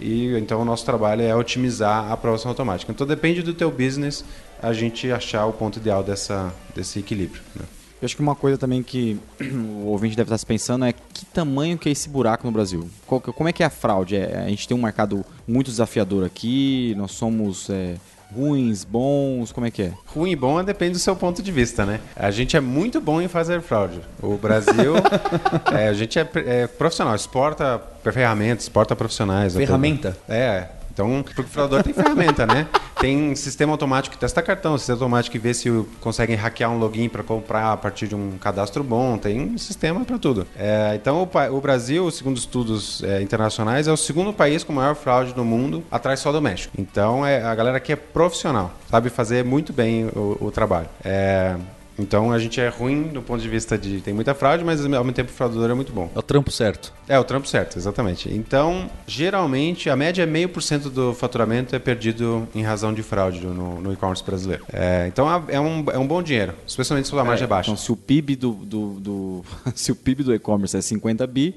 e 0.00 0.34
então 0.36 0.62
o 0.62 0.64
nosso 0.64 0.84
trabalho 0.84 1.22
é 1.22 1.34
otimizar 1.34 2.10
a 2.10 2.12
aprovação 2.12 2.50
automática. 2.50 2.90
Então 2.90 3.06
depende 3.06 3.42
do 3.42 3.54
teu 3.54 3.70
business 3.70 4.24
a 4.60 4.72
gente 4.72 5.10
achar 5.12 5.46
o 5.46 5.52
ponto 5.52 5.78
ideal 5.78 6.02
dessa, 6.02 6.52
desse 6.74 6.98
equilíbrio. 6.98 7.42
Né? 7.54 7.64
Eu 8.00 8.06
acho 8.06 8.16
que 8.16 8.22
uma 8.22 8.34
coisa 8.34 8.56
também 8.56 8.82
que 8.82 9.20
o 9.40 9.86
ouvinte 9.86 10.16
deve 10.16 10.28
estar 10.28 10.38
se 10.38 10.46
pensando 10.46 10.84
é 10.84 10.92
que 10.92 11.26
tamanho 11.26 11.76
que 11.76 11.88
é 11.88 11.92
esse 11.92 12.08
buraco 12.08 12.46
no 12.46 12.52
Brasil? 12.52 12.88
como 13.06 13.48
é 13.48 13.52
que 13.52 13.62
é 13.62 13.66
a 13.66 13.70
fraude? 13.70 14.16
É, 14.16 14.42
a 14.44 14.48
gente 14.48 14.66
tem 14.66 14.76
um 14.76 14.82
mercado 14.82 15.24
muito 15.46 15.70
desafiador 15.70 16.24
aqui, 16.24 16.94
nós 16.96 17.12
somos 17.12 17.68
é, 17.68 17.96
ruins, 18.34 18.84
bons, 18.84 19.52
como 19.52 19.66
é 19.66 19.70
que 19.70 19.82
é? 19.82 19.92
Ruim 20.06 20.30
e 20.30 20.36
bom 20.36 20.62
depende 20.62 20.92
do 20.92 20.98
seu 20.98 21.14
ponto 21.14 21.42
de 21.42 21.52
vista, 21.52 21.84
né? 21.84 22.00
A 22.16 22.30
gente 22.30 22.56
é 22.56 22.60
muito 22.60 23.00
bom 23.00 23.20
em 23.20 23.28
fazer 23.28 23.60
fraude. 23.60 24.00
O 24.22 24.36
Brasil, 24.36 24.94
é, 25.76 25.88
a 25.88 25.92
gente 25.92 26.18
é, 26.18 26.28
é, 26.46 26.66
profissional, 26.66 27.14
exporta 27.14 27.82
ferramentas, 28.02 28.64
exporta 28.64 28.96
profissionais. 28.96 29.54
Ferramenta? 29.54 30.16
É, 30.28 30.68
então, 30.92 31.22
porque 31.22 31.40
o 31.40 31.44
fraudador 31.44 31.82
tem 31.82 31.92
ferramenta, 31.92 32.46
né? 32.46 32.66
Tem 33.00 33.34
sistema 33.34 33.72
automático 33.72 34.14
que 34.14 34.20
testa 34.20 34.42
cartão, 34.42 34.76
sistema 34.76 34.96
automático 34.96 35.32
que 35.32 35.38
vê 35.38 35.54
se 35.54 35.70
conseguem 36.00 36.36
hackear 36.36 36.70
um 36.70 36.78
login 36.78 37.08
para 37.08 37.22
comprar 37.22 37.72
a 37.72 37.76
partir 37.76 38.06
de 38.06 38.14
um 38.14 38.36
cadastro 38.38 38.84
bom, 38.84 39.16
tem 39.16 39.40
um 39.40 39.56
sistema 39.56 40.04
para 40.04 40.18
tudo. 40.18 40.46
É, 40.54 40.92
então, 40.96 41.22
o, 41.22 41.56
o, 41.56 41.60
Brasil, 41.62 42.10
segundo 42.10 42.36
estudos 42.36 43.02
é, 43.02 43.22
internacionais, 43.22 43.88
é 43.88 43.92
o 43.92 43.96
segundo 43.96 44.34
país 44.34 44.62
com 44.62 44.74
maior 44.74 44.94
fraude 44.94 45.32
do 45.32 45.42
mundo, 45.42 45.82
atrás 45.90 46.20
só 46.20 46.30
do 46.30 46.42
México. 46.42 46.74
Então, 46.78 47.24
é, 47.24 47.42
a 47.42 47.54
galera 47.54 47.78
aqui 47.78 47.90
é 47.90 47.96
profissional, 47.96 48.70
sabe 48.90 49.08
fazer 49.08 49.46
muito 49.46 49.72
bem 49.72 50.04
o, 50.14 50.36
o 50.38 50.50
trabalho. 50.50 50.88
É, 51.02 51.56
então 52.00 52.32
a 52.32 52.38
gente 52.38 52.60
é 52.60 52.68
ruim 52.68 53.04
do 53.04 53.22
ponto 53.22 53.40
de 53.40 53.48
vista 53.48 53.76
de 53.76 54.00
tem 54.00 54.14
muita 54.14 54.34
fraude, 54.34 54.64
mas 54.64 54.82
ao 54.84 54.88
mesmo 54.88 55.12
tempo 55.12 55.30
o 55.30 55.34
fraudador 55.34 55.70
é 55.70 55.74
muito 55.74 55.92
bom. 55.92 56.10
É 56.14 56.18
o 56.18 56.22
trampo 56.22 56.50
certo. 56.50 56.92
É 57.08 57.18
o 57.18 57.24
trampo 57.24 57.46
certo, 57.46 57.76
exatamente. 57.76 58.32
Então, 58.32 58.90
geralmente, 59.06 59.90
a 59.90 59.96
média 59.96 60.22
é 60.22 60.26
meio 60.26 60.48
por 60.48 60.62
cento 60.62 60.88
do 60.88 61.12
faturamento 61.12 61.74
é 61.74 61.78
perdido 61.78 62.48
em 62.54 62.62
razão 62.62 62.92
de 62.92 63.02
fraude 63.02 63.44
no, 63.46 63.80
no 63.80 63.92
e-commerce 63.92 64.24
brasileiro. 64.24 64.64
É, 64.72 65.06
então 65.06 65.28
é 65.48 65.60
um, 65.60 65.84
é 65.92 65.98
um 65.98 66.06
bom 66.06 66.22
dinheiro, 66.22 66.54
especialmente 66.66 67.08
se 67.08 67.14
a 67.14 67.24
margem 67.24 67.42
é, 67.42 67.44
é 67.44 67.48
baixa. 67.48 67.70
Então, 67.70 67.76
se 67.82 67.92
o 67.92 67.96
PIB 67.96 68.36
do, 68.36 68.52
do, 68.52 69.00
do 69.00 69.44
se 69.74 69.92
o 69.92 69.96
PIB 69.96 70.22
do 70.22 70.34
e-commerce 70.34 70.76
é 70.76 70.80
50 70.80 71.26
bi, 71.26 71.54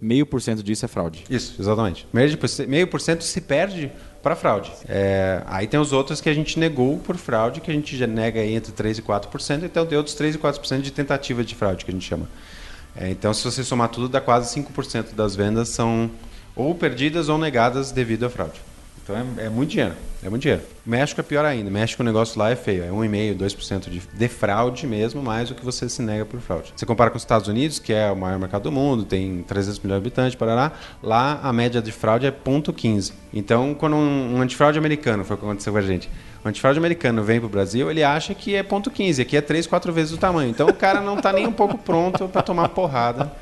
meio 0.00 0.26
por 0.26 0.40
cento 0.42 0.62
disso 0.62 0.84
é 0.84 0.88
fraude. 0.88 1.24
Isso, 1.28 1.56
exatamente. 1.60 2.06
Meio 2.66 2.86
por 2.86 3.00
cento 3.00 3.24
se 3.24 3.40
perde 3.40 3.90
para 4.26 4.34
fraude. 4.34 4.72
É, 4.88 5.40
aí 5.46 5.68
tem 5.68 5.78
os 5.78 5.92
outros 5.92 6.20
que 6.20 6.28
a 6.28 6.34
gente 6.34 6.58
negou 6.58 6.98
por 6.98 7.16
fraude, 7.16 7.60
que 7.60 7.70
a 7.70 7.74
gente 7.74 7.96
já 7.96 8.08
nega 8.08 8.44
entre 8.44 8.72
3% 8.72 8.98
e 8.98 9.02
4%, 9.02 9.62
então 9.62 9.86
tem 9.86 9.96
outros 9.96 10.16
3% 10.16 10.34
e 10.34 10.38
4% 10.38 10.80
de 10.80 10.90
tentativa 10.90 11.44
de 11.44 11.54
fraude, 11.54 11.84
que 11.84 11.92
a 11.92 11.94
gente 11.94 12.08
chama. 12.08 12.28
É, 12.96 13.08
então, 13.08 13.32
se 13.32 13.44
você 13.44 13.62
somar 13.62 13.88
tudo, 13.88 14.08
dá 14.08 14.20
quase 14.20 14.52
5% 14.60 15.14
das 15.14 15.36
vendas 15.36 15.68
são 15.68 16.10
ou 16.56 16.74
perdidas 16.74 17.28
ou 17.28 17.38
negadas 17.38 17.92
devido 17.92 18.26
à 18.26 18.28
fraude. 18.28 18.60
Então 19.00 19.14
é, 19.14 19.44
é, 19.44 19.48
muito 19.48 19.70
dinheiro, 19.70 19.94
é 20.22 20.30
muito 20.30 20.42
dinheiro. 20.42 20.62
México 20.84 21.20
é 21.20 21.24
pior 21.24 21.44
ainda. 21.44 21.70
México 21.70 22.02
o 22.02 22.06
negócio 22.06 22.38
lá 22.38 22.50
é 22.50 22.56
feio, 22.56 22.84
é 22.84 22.88
1,5%, 22.88 23.36
2% 23.36 23.90
de, 23.90 24.00
de 24.00 24.28
fraude 24.28 24.86
mesmo, 24.86 25.22
mais 25.22 25.50
o 25.50 25.54
que 25.54 25.64
você 25.64 25.88
se 25.88 26.02
nega 26.02 26.24
por 26.24 26.40
fraude. 26.40 26.72
Você 26.74 26.86
compara 26.86 27.10
com 27.10 27.16
os 27.16 27.22
Estados 27.22 27.48
Unidos, 27.48 27.78
que 27.78 27.92
é 27.92 28.10
o 28.10 28.16
maior 28.16 28.38
mercado 28.38 28.64
do 28.64 28.72
mundo, 28.72 29.04
tem 29.04 29.42
300 29.42 29.80
milhões 29.80 30.00
de 30.00 30.06
habitantes, 30.06 30.34
parará, 30.34 30.72
lá 31.02 31.40
a 31.42 31.52
média 31.52 31.82
de 31.82 31.92
fraude 31.92 32.26
é 32.26 32.30
0,15. 32.30 33.12
Então, 33.32 33.74
quando 33.74 33.96
um, 33.96 34.36
um 34.36 34.40
antifraude 34.40 34.78
americano, 34.78 35.24
foi 35.24 35.36
o 35.36 35.38
que 35.38 35.44
aconteceu 35.44 35.72
com 35.72 35.78
a 35.78 35.82
gente, 35.82 36.08
o 36.46 36.48
antifraude 36.48 36.78
americano 36.78 37.24
vem 37.24 37.40
para 37.40 37.46
o 37.48 37.50
Brasil, 37.50 37.90
ele 37.90 38.04
acha 38.04 38.32
que 38.32 38.54
é 38.54 38.62
ponto 38.62 38.88
15, 38.88 39.20
aqui 39.20 39.36
é 39.36 39.40
3, 39.40 39.66
4 39.66 39.92
vezes 39.92 40.12
o 40.12 40.16
tamanho. 40.16 40.48
Então 40.48 40.68
o 40.68 40.72
cara 40.72 41.00
não 41.00 41.16
está 41.16 41.32
nem 41.32 41.44
um 41.44 41.52
pouco 41.52 41.76
pronto 41.76 42.28
para 42.28 42.40
tomar 42.40 42.68
porrada 42.68 43.32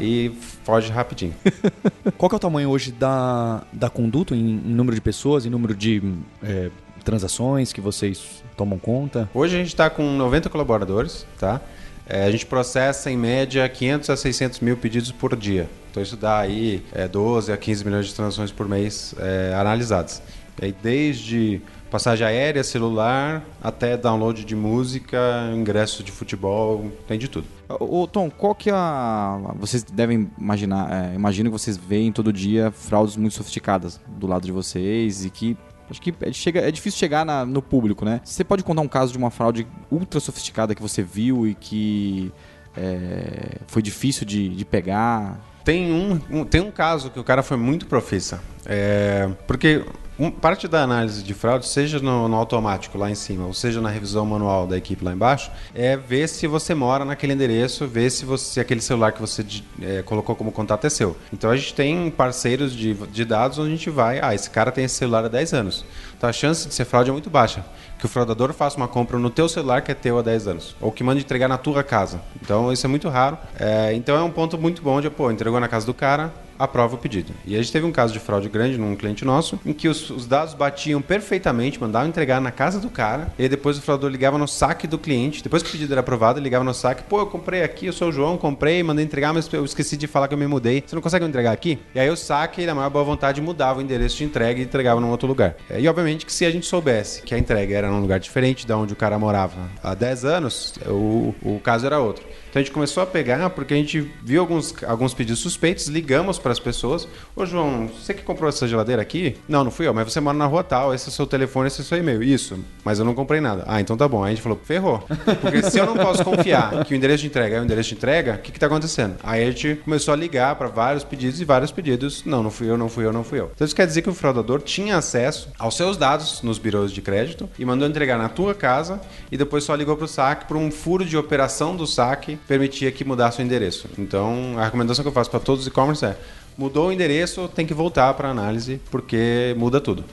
e 0.00 0.30
foge 0.62 0.88
rapidinho. 0.92 1.34
Qual 2.16 2.30
é 2.32 2.36
o 2.36 2.38
tamanho 2.38 2.70
hoje 2.70 2.92
da, 2.92 3.64
da 3.72 3.90
conduta 3.90 4.36
em, 4.36 4.38
em 4.38 4.72
número 4.72 4.94
de 4.94 5.00
pessoas, 5.00 5.44
em 5.44 5.50
número 5.50 5.74
de 5.74 6.00
é, 6.42 6.70
transações 7.04 7.72
que 7.72 7.80
vocês 7.80 8.42
tomam 8.56 8.78
conta? 8.78 9.28
Hoje 9.34 9.54
a 9.54 9.58
gente 9.58 9.68
está 9.68 9.90
com 9.90 10.02
90 10.16 10.48
colaboradores, 10.48 11.26
tá? 11.38 11.60
É, 12.06 12.24
a 12.24 12.30
gente 12.30 12.44
processa 12.44 13.10
em 13.10 13.16
média 13.16 13.66
500 13.68 14.10
a 14.10 14.16
600 14.16 14.60
mil 14.60 14.76
pedidos 14.76 15.10
por 15.10 15.34
dia. 15.36 15.68
Então 15.90 16.02
isso 16.02 16.16
dá 16.16 16.38
aí 16.38 16.82
é, 16.92 17.08
12 17.08 17.52
a 17.52 17.56
15 17.56 17.84
milhões 17.84 18.06
de 18.06 18.14
transações 18.14 18.50
por 18.50 18.68
mês 18.68 19.14
é, 19.18 19.54
analisadas. 19.54 20.22
E 20.60 20.66
aí, 20.66 20.74
desde 20.82 21.60
passagem 21.90 22.26
aérea, 22.26 22.62
celular, 22.62 23.44
até 23.62 23.96
download 23.96 24.44
de 24.44 24.54
música, 24.54 25.18
ingresso 25.54 26.02
de 26.02 26.12
futebol, 26.12 26.90
tem 27.06 27.18
de 27.18 27.28
tudo. 27.28 27.46
Ô, 27.68 28.06
Tom, 28.06 28.30
qual 28.30 28.54
que 28.54 28.70
é 28.70 28.72
a... 28.72 29.38
Vocês 29.56 29.82
devem 29.82 30.30
imaginar, 30.38 30.92
é, 30.92 31.14
imagino 31.14 31.50
que 31.50 31.58
vocês 31.58 31.76
veem 31.76 32.12
todo 32.12 32.32
dia 32.32 32.70
fraudes 32.72 33.16
muito 33.16 33.34
sofisticadas 33.34 34.00
do 34.06 34.26
lado 34.26 34.44
de 34.44 34.52
vocês 34.52 35.24
e 35.24 35.30
que 35.30 35.56
Acho 35.90 36.00
que 36.00 36.14
é, 36.20 36.32
chega, 36.32 36.60
é 36.60 36.70
difícil 36.70 36.98
chegar 36.98 37.24
na, 37.24 37.44
no 37.44 37.60
público, 37.60 38.04
né? 38.04 38.20
Você 38.24 38.42
pode 38.44 38.62
contar 38.64 38.80
um 38.82 38.88
caso 38.88 39.12
de 39.12 39.18
uma 39.18 39.30
fraude 39.30 39.66
ultra 39.90 40.18
sofisticada 40.20 40.74
que 40.74 40.82
você 40.82 41.02
viu 41.02 41.46
e 41.46 41.54
que 41.54 42.32
É, 42.76 43.58
foi 43.68 43.80
difícil 43.80 44.26
de, 44.26 44.48
de 44.48 44.64
pegar? 44.64 45.38
Tem 45.64 45.92
um, 45.92 46.20
um, 46.28 46.44
tem 46.44 46.60
um 46.60 46.72
caso 46.72 47.08
que 47.08 47.20
o 47.20 47.24
cara 47.24 47.40
foi 47.40 47.56
muito 47.56 47.86
profissa. 47.86 48.42
É, 48.66 49.30
porque 49.46 49.84
um, 50.18 50.30
parte 50.30 50.68
da 50.68 50.82
análise 50.82 51.22
de 51.22 51.34
fraude, 51.34 51.66
seja 51.66 51.98
no, 51.98 52.28
no, 52.28 52.36
automático 52.36 52.96
lá 52.96 53.10
em 53.10 53.14
cima, 53.14 53.46
ou 53.46 53.54
seja 53.54 53.80
na 53.80 53.88
revisão 53.88 54.24
manual 54.24 54.66
da 54.66 54.76
equipe 54.76 55.04
lá 55.04 55.12
embaixo, 55.12 55.50
é 55.74 55.96
ver 55.96 56.28
se 56.28 56.46
você 56.46 56.74
mora 56.74 57.04
naquele 57.04 57.32
endereço, 57.32 57.86
ver 57.86 58.10
se, 58.10 58.24
você, 58.24 58.60
aquele 58.60 58.80
celular 58.80 59.12
que 59.12 59.20
você 59.20 59.44
é, 59.82 60.02
colocou 60.02 60.36
como 60.36 60.52
contato 60.52 60.86
é 60.86 60.90
seu. 60.90 61.16
Então 61.32 61.50
a 61.50 61.56
gente 61.56 61.74
tem 61.74 62.10
parceiros 62.10 62.74
de, 62.74 62.94
de 62.94 63.24
dados 63.24 63.58
onde 63.58 63.68
a 63.68 63.76
gente 63.76 63.90
vai, 63.90 64.20
ah, 64.22 64.34
esse 64.34 64.48
cara 64.48 64.70
tem 64.70 64.84
esse 64.84 64.94
celular 64.94 65.24
há 65.24 65.28
10 65.28 65.52
anos. 65.52 65.84
Então 66.16 66.30
a 66.30 66.32
chance 66.32 66.68
de 66.68 66.74
ser 66.74 66.84
fraude 66.84 67.10
é 67.10 67.12
muito 67.12 67.28
baixa 67.28 67.64
que 67.98 68.06
o 68.06 68.08
fraudador 68.08 68.52
faça 68.52 68.76
uma 68.76 68.86
compra 68.86 69.18
no 69.18 69.30
teu 69.30 69.48
celular 69.48 69.80
que 69.80 69.90
é 69.90 69.94
teu 69.94 70.18
há 70.18 70.22
10 70.22 70.48
anos, 70.48 70.76
ou 70.80 70.92
que 70.92 71.02
mande 71.02 71.20
entregar 71.20 71.48
na 71.48 71.56
tua 71.56 71.82
casa. 71.82 72.20
Então 72.40 72.72
isso 72.72 72.86
é 72.86 72.88
muito 72.88 73.08
raro. 73.08 73.38
É, 73.58 73.94
então 73.94 74.14
é 74.16 74.22
um 74.22 74.30
ponto 74.30 74.58
muito 74.58 74.82
bom 74.82 75.00
de, 75.00 75.08
pô, 75.08 75.30
entregou 75.30 75.58
na 75.58 75.68
casa 75.68 75.86
do 75.86 75.94
cara, 75.94 76.32
aprova 76.58 76.94
o 76.94 76.98
pedido. 76.98 77.32
E 77.46 77.54
a 77.54 77.58
gente 77.58 77.72
teve 77.72 77.86
um 77.86 77.92
caso 77.92 78.12
de 78.12 78.18
fraude 78.18 78.48
grande 78.48 78.78
num 78.78 78.94
cliente 78.96 79.24
nosso, 79.24 79.58
em 79.64 79.72
que 79.72 79.88
os, 79.88 80.10
os, 80.10 80.26
dados 80.26 80.54
batiam 80.54 81.00
perfeitamente, 81.00 81.80
mandavam 81.80 82.08
entregar 82.08 82.40
na 82.40 82.50
casa 82.50 82.80
do 82.80 82.88
cara, 82.88 83.32
e 83.38 83.48
depois 83.48 83.78
o 83.78 83.82
fraudador 83.82 84.10
ligava 84.10 84.38
no 84.38 84.48
saque 84.48 84.86
do 84.86 84.98
cliente, 84.98 85.42
depois 85.42 85.62
que 85.62 85.68
o 85.68 85.72
pedido 85.72 85.92
era 85.92 86.00
aprovado, 86.00 86.40
ligava 86.40 86.64
no 86.64 86.74
saque, 86.74 87.02
pô, 87.04 87.20
eu 87.20 87.26
comprei 87.26 87.62
aqui, 87.62 87.86
eu 87.86 87.92
sou 87.92 88.08
o 88.08 88.12
João, 88.12 88.36
comprei, 88.36 88.82
mandei 88.82 89.04
entregar, 89.04 89.32
mas 89.32 89.52
eu 89.52 89.64
esqueci 89.64 89.96
de 89.96 90.06
falar 90.06 90.28
que 90.28 90.34
eu 90.34 90.38
me 90.38 90.46
mudei. 90.46 90.82
Você 90.86 90.94
não 90.94 91.02
consegue 91.02 91.24
entregar 91.24 91.52
aqui? 91.52 91.78
E 91.94 92.00
aí 92.00 92.10
o 92.10 92.16
saque, 92.16 92.64
na 92.66 92.74
maior 92.74 92.90
boa 92.90 93.04
vontade, 93.04 93.40
mudava 93.40 93.78
o 93.78 93.82
endereço 93.82 94.16
de 94.16 94.24
entrega 94.24 94.60
e 94.60 94.64
entregava 94.64 95.00
num 95.00 95.10
outro 95.10 95.28
lugar. 95.28 95.56
É, 95.68 95.80
e 95.80 95.88
obviamente 95.88 96.24
que 96.24 96.32
se 96.32 96.44
a 96.44 96.50
gente 96.50 96.66
soubesse 96.66 97.22
que 97.22 97.34
a 97.34 97.38
entrega 97.38 97.76
era 97.76 97.90
num 97.90 98.00
lugar 98.00 98.20
diferente 98.20 98.66
da 98.66 98.76
onde 98.76 98.92
o 98.92 98.96
cara 98.96 99.18
morava 99.18 99.70
há 99.82 99.94
10 99.94 100.24
anos, 100.24 100.74
o, 100.86 101.34
o 101.42 101.60
caso 101.60 101.86
era 101.86 101.98
outro. 101.98 102.24
Então 102.54 102.60
a 102.60 102.64
gente 102.64 102.72
começou 102.72 103.02
a 103.02 103.06
pegar 103.06 103.50
porque 103.50 103.74
a 103.74 103.76
gente 103.76 104.12
viu 104.22 104.40
alguns, 104.40 104.72
alguns 104.84 105.12
pedidos 105.12 105.40
suspeitos, 105.40 105.88
ligamos 105.88 106.38
para 106.38 106.52
as 106.52 106.60
pessoas. 106.60 107.08
Ô 107.34 107.44
João, 107.44 107.88
você 107.88 108.14
que 108.14 108.22
comprou 108.22 108.48
essa 108.48 108.68
geladeira 108.68 109.02
aqui? 109.02 109.36
Não, 109.48 109.64
não 109.64 109.72
fui 109.72 109.88
eu, 109.88 109.92
mas 109.92 110.12
você 110.12 110.20
mora 110.20 110.38
na 110.38 110.46
rua 110.46 110.62
tal, 110.62 110.94
esse 110.94 111.06
é 111.06 111.08
o 111.08 111.12
seu 111.12 111.26
telefone, 111.26 111.66
esse 111.66 111.80
é 111.80 111.82
o 111.82 111.84
seu 111.84 111.98
e-mail. 111.98 112.22
Isso, 112.22 112.56
mas 112.84 113.00
eu 113.00 113.04
não 113.04 113.12
comprei 113.12 113.40
nada. 113.40 113.64
Ah, 113.66 113.80
então 113.80 113.96
tá 113.96 114.06
bom. 114.06 114.22
Aí 114.22 114.28
a 114.28 114.34
gente 114.36 114.42
falou, 114.42 114.56
ferrou. 114.62 115.04
Porque 115.40 115.68
se 115.68 115.80
eu 115.80 115.84
não 115.84 115.96
posso 115.96 116.22
confiar 116.22 116.84
que 116.84 116.94
o 116.94 116.96
endereço 116.96 117.22
de 117.22 117.26
entrega 117.26 117.56
é 117.56 117.60
o 117.60 117.64
endereço 117.64 117.88
de 117.88 117.96
entrega, 117.96 118.34
o 118.34 118.38
que, 118.38 118.52
que 118.52 118.60
tá 118.60 118.66
acontecendo? 118.66 119.16
Aí 119.24 119.42
a 119.42 119.50
gente 119.50 119.74
começou 119.82 120.14
a 120.14 120.16
ligar 120.16 120.54
para 120.54 120.68
vários 120.68 121.02
pedidos 121.02 121.40
e 121.40 121.44
vários 121.44 121.72
pedidos. 121.72 122.24
Não, 122.24 122.40
não 122.40 122.52
fui 122.52 122.70
eu, 122.70 122.78
não 122.78 122.88
fui 122.88 123.04
eu, 123.04 123.12
não 123.12 123.24
fui 123.24 123.40
eu. 123.40 123.50
Então 123.52 123.64
isso 123.64 123.74
quer 123.74 123.84
dizer 123.88 124.02
que 124.02 124.10
o 124.10 124.14
fraudador 124.14 124.62
tinha 124.62 124.96
acesso 124.96 125.48
aos 125.58 125.76
seus 125.76 125.96
dados 125.96 126.40
nos 126.40 126.58
birôs 126.58 126.92
de 126.92 127.02
crédito 127.02 127.50
e 127.58 127.64
mandou 127.64 127.88
entregar 127.88 128.16
na 128.16 128.28
tua 128.28 128.54
casa 128.54 129.00
e 129.32 129.36
depois 129.36 129.64
só 129.64 129.74
ligou 129.74 129.96
para 129.96 130.04
o 130.04 130.08
saque 130.08 130.46
por 130.46 130.56
um 130.56 130.70
furo 130.70 131.04
de 131.04 131.16
operação 131.16 131.74
do 131.74 131.84
saque 131.84 132.38
permitia 132.46 132.90
que 132.92 133.04
mudasse 133.04 133.36
seu 133.36 133.44
endereço. 133.44 133.88
Então, 133.98 134.54
a 134.58 134.64
recomendação 134.64 135.02
que 135.02 135.08
eu 135.08 135.12
faço 135.12 135.30
para 135.30 135.40
todos 135.40 135.62
os 135.62 135.66
e-commerce 135.66 136.04
é: 136.04 136.16
mudou 136.56 136.88
o 136.88 136.92
endereço, 136.92 137.48
tem 137.48 137.66
que 137.66 137.74
voltar 137.74 138.12
para 138.14 138.28
análise, 138.28 138.80
porque 138.90 139.54
muda 139.56 139.80
tudo. 139.80 140.04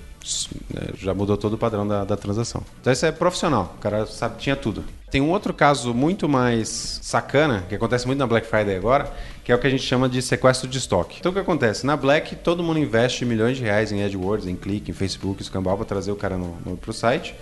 É, 0.75 0.93
já 0.97 1.13
mudou 1.13 1.35
todo 1.35 1.53
o 1.53 1.57
padrão 1.57 1.87
da, 1.87 2.03
da 2.03 2.15
transação. 2.15 2.63
Então, 2.79 2.93
isso 2.93 3.05
é 3.05 3.11
profissional, 3.11 3.75
o 3.77 3.81
cara 3.81 4.05
sabe, 4.05 4.37
tinha 4.37 4.55
tudo. 4.55 4.83
Tem 5.11 5.19
um 5.19 5.29
outro 5.29 5.53
caso 5.53 5.93
muito 5.93 6.29
mais 6.29 6.99
sacana, 7.01 7.65
que 7.67 7.75
acontece 7.75 8.07
muito 8.07 8.19
na 8.19 8.25
Black 8.25 8.47
Friday 8.47 8.77
agora, 8.77 9.11
que 9.43 9.51
é 9.51 9.55
o 9.55 9.59
que 9.59 9.67
a 9.67 9.69
gente 9.69 9.83
chama 9.83 10.07
de 10.07 10.21
sequestro 10.21 10.69
de 10.69 10.77
estoque. 10.77 11.17
Então 11.19 11.31
o 11.31 11.33
que 11.33 11.41
acontece? 11.41 11.85
Na 11.85 11.97
Black, 11.97 12.37
todo 12.37 12.63
mundo 12.63 12.79
investe 12.79 13.25
milhões 13.25 13.57
de 13.57 13.63
reais 13.63 13.91
em 13.91 14.01
AdWords, 14.05 14.47
em 14.47 14.55
clique, 14.55 14.91
em 14.91 14.93
Facebook, 14.93 15.41
escambau 15.41 15.75
para 15.75 15.85
trazer 15.85 16.13
o 16.13 16.15
cara 16.15 16.37
no, 16.37 16.55
no, 16.65 16.77
pro 16.77 16.93
site. 16.93 17.35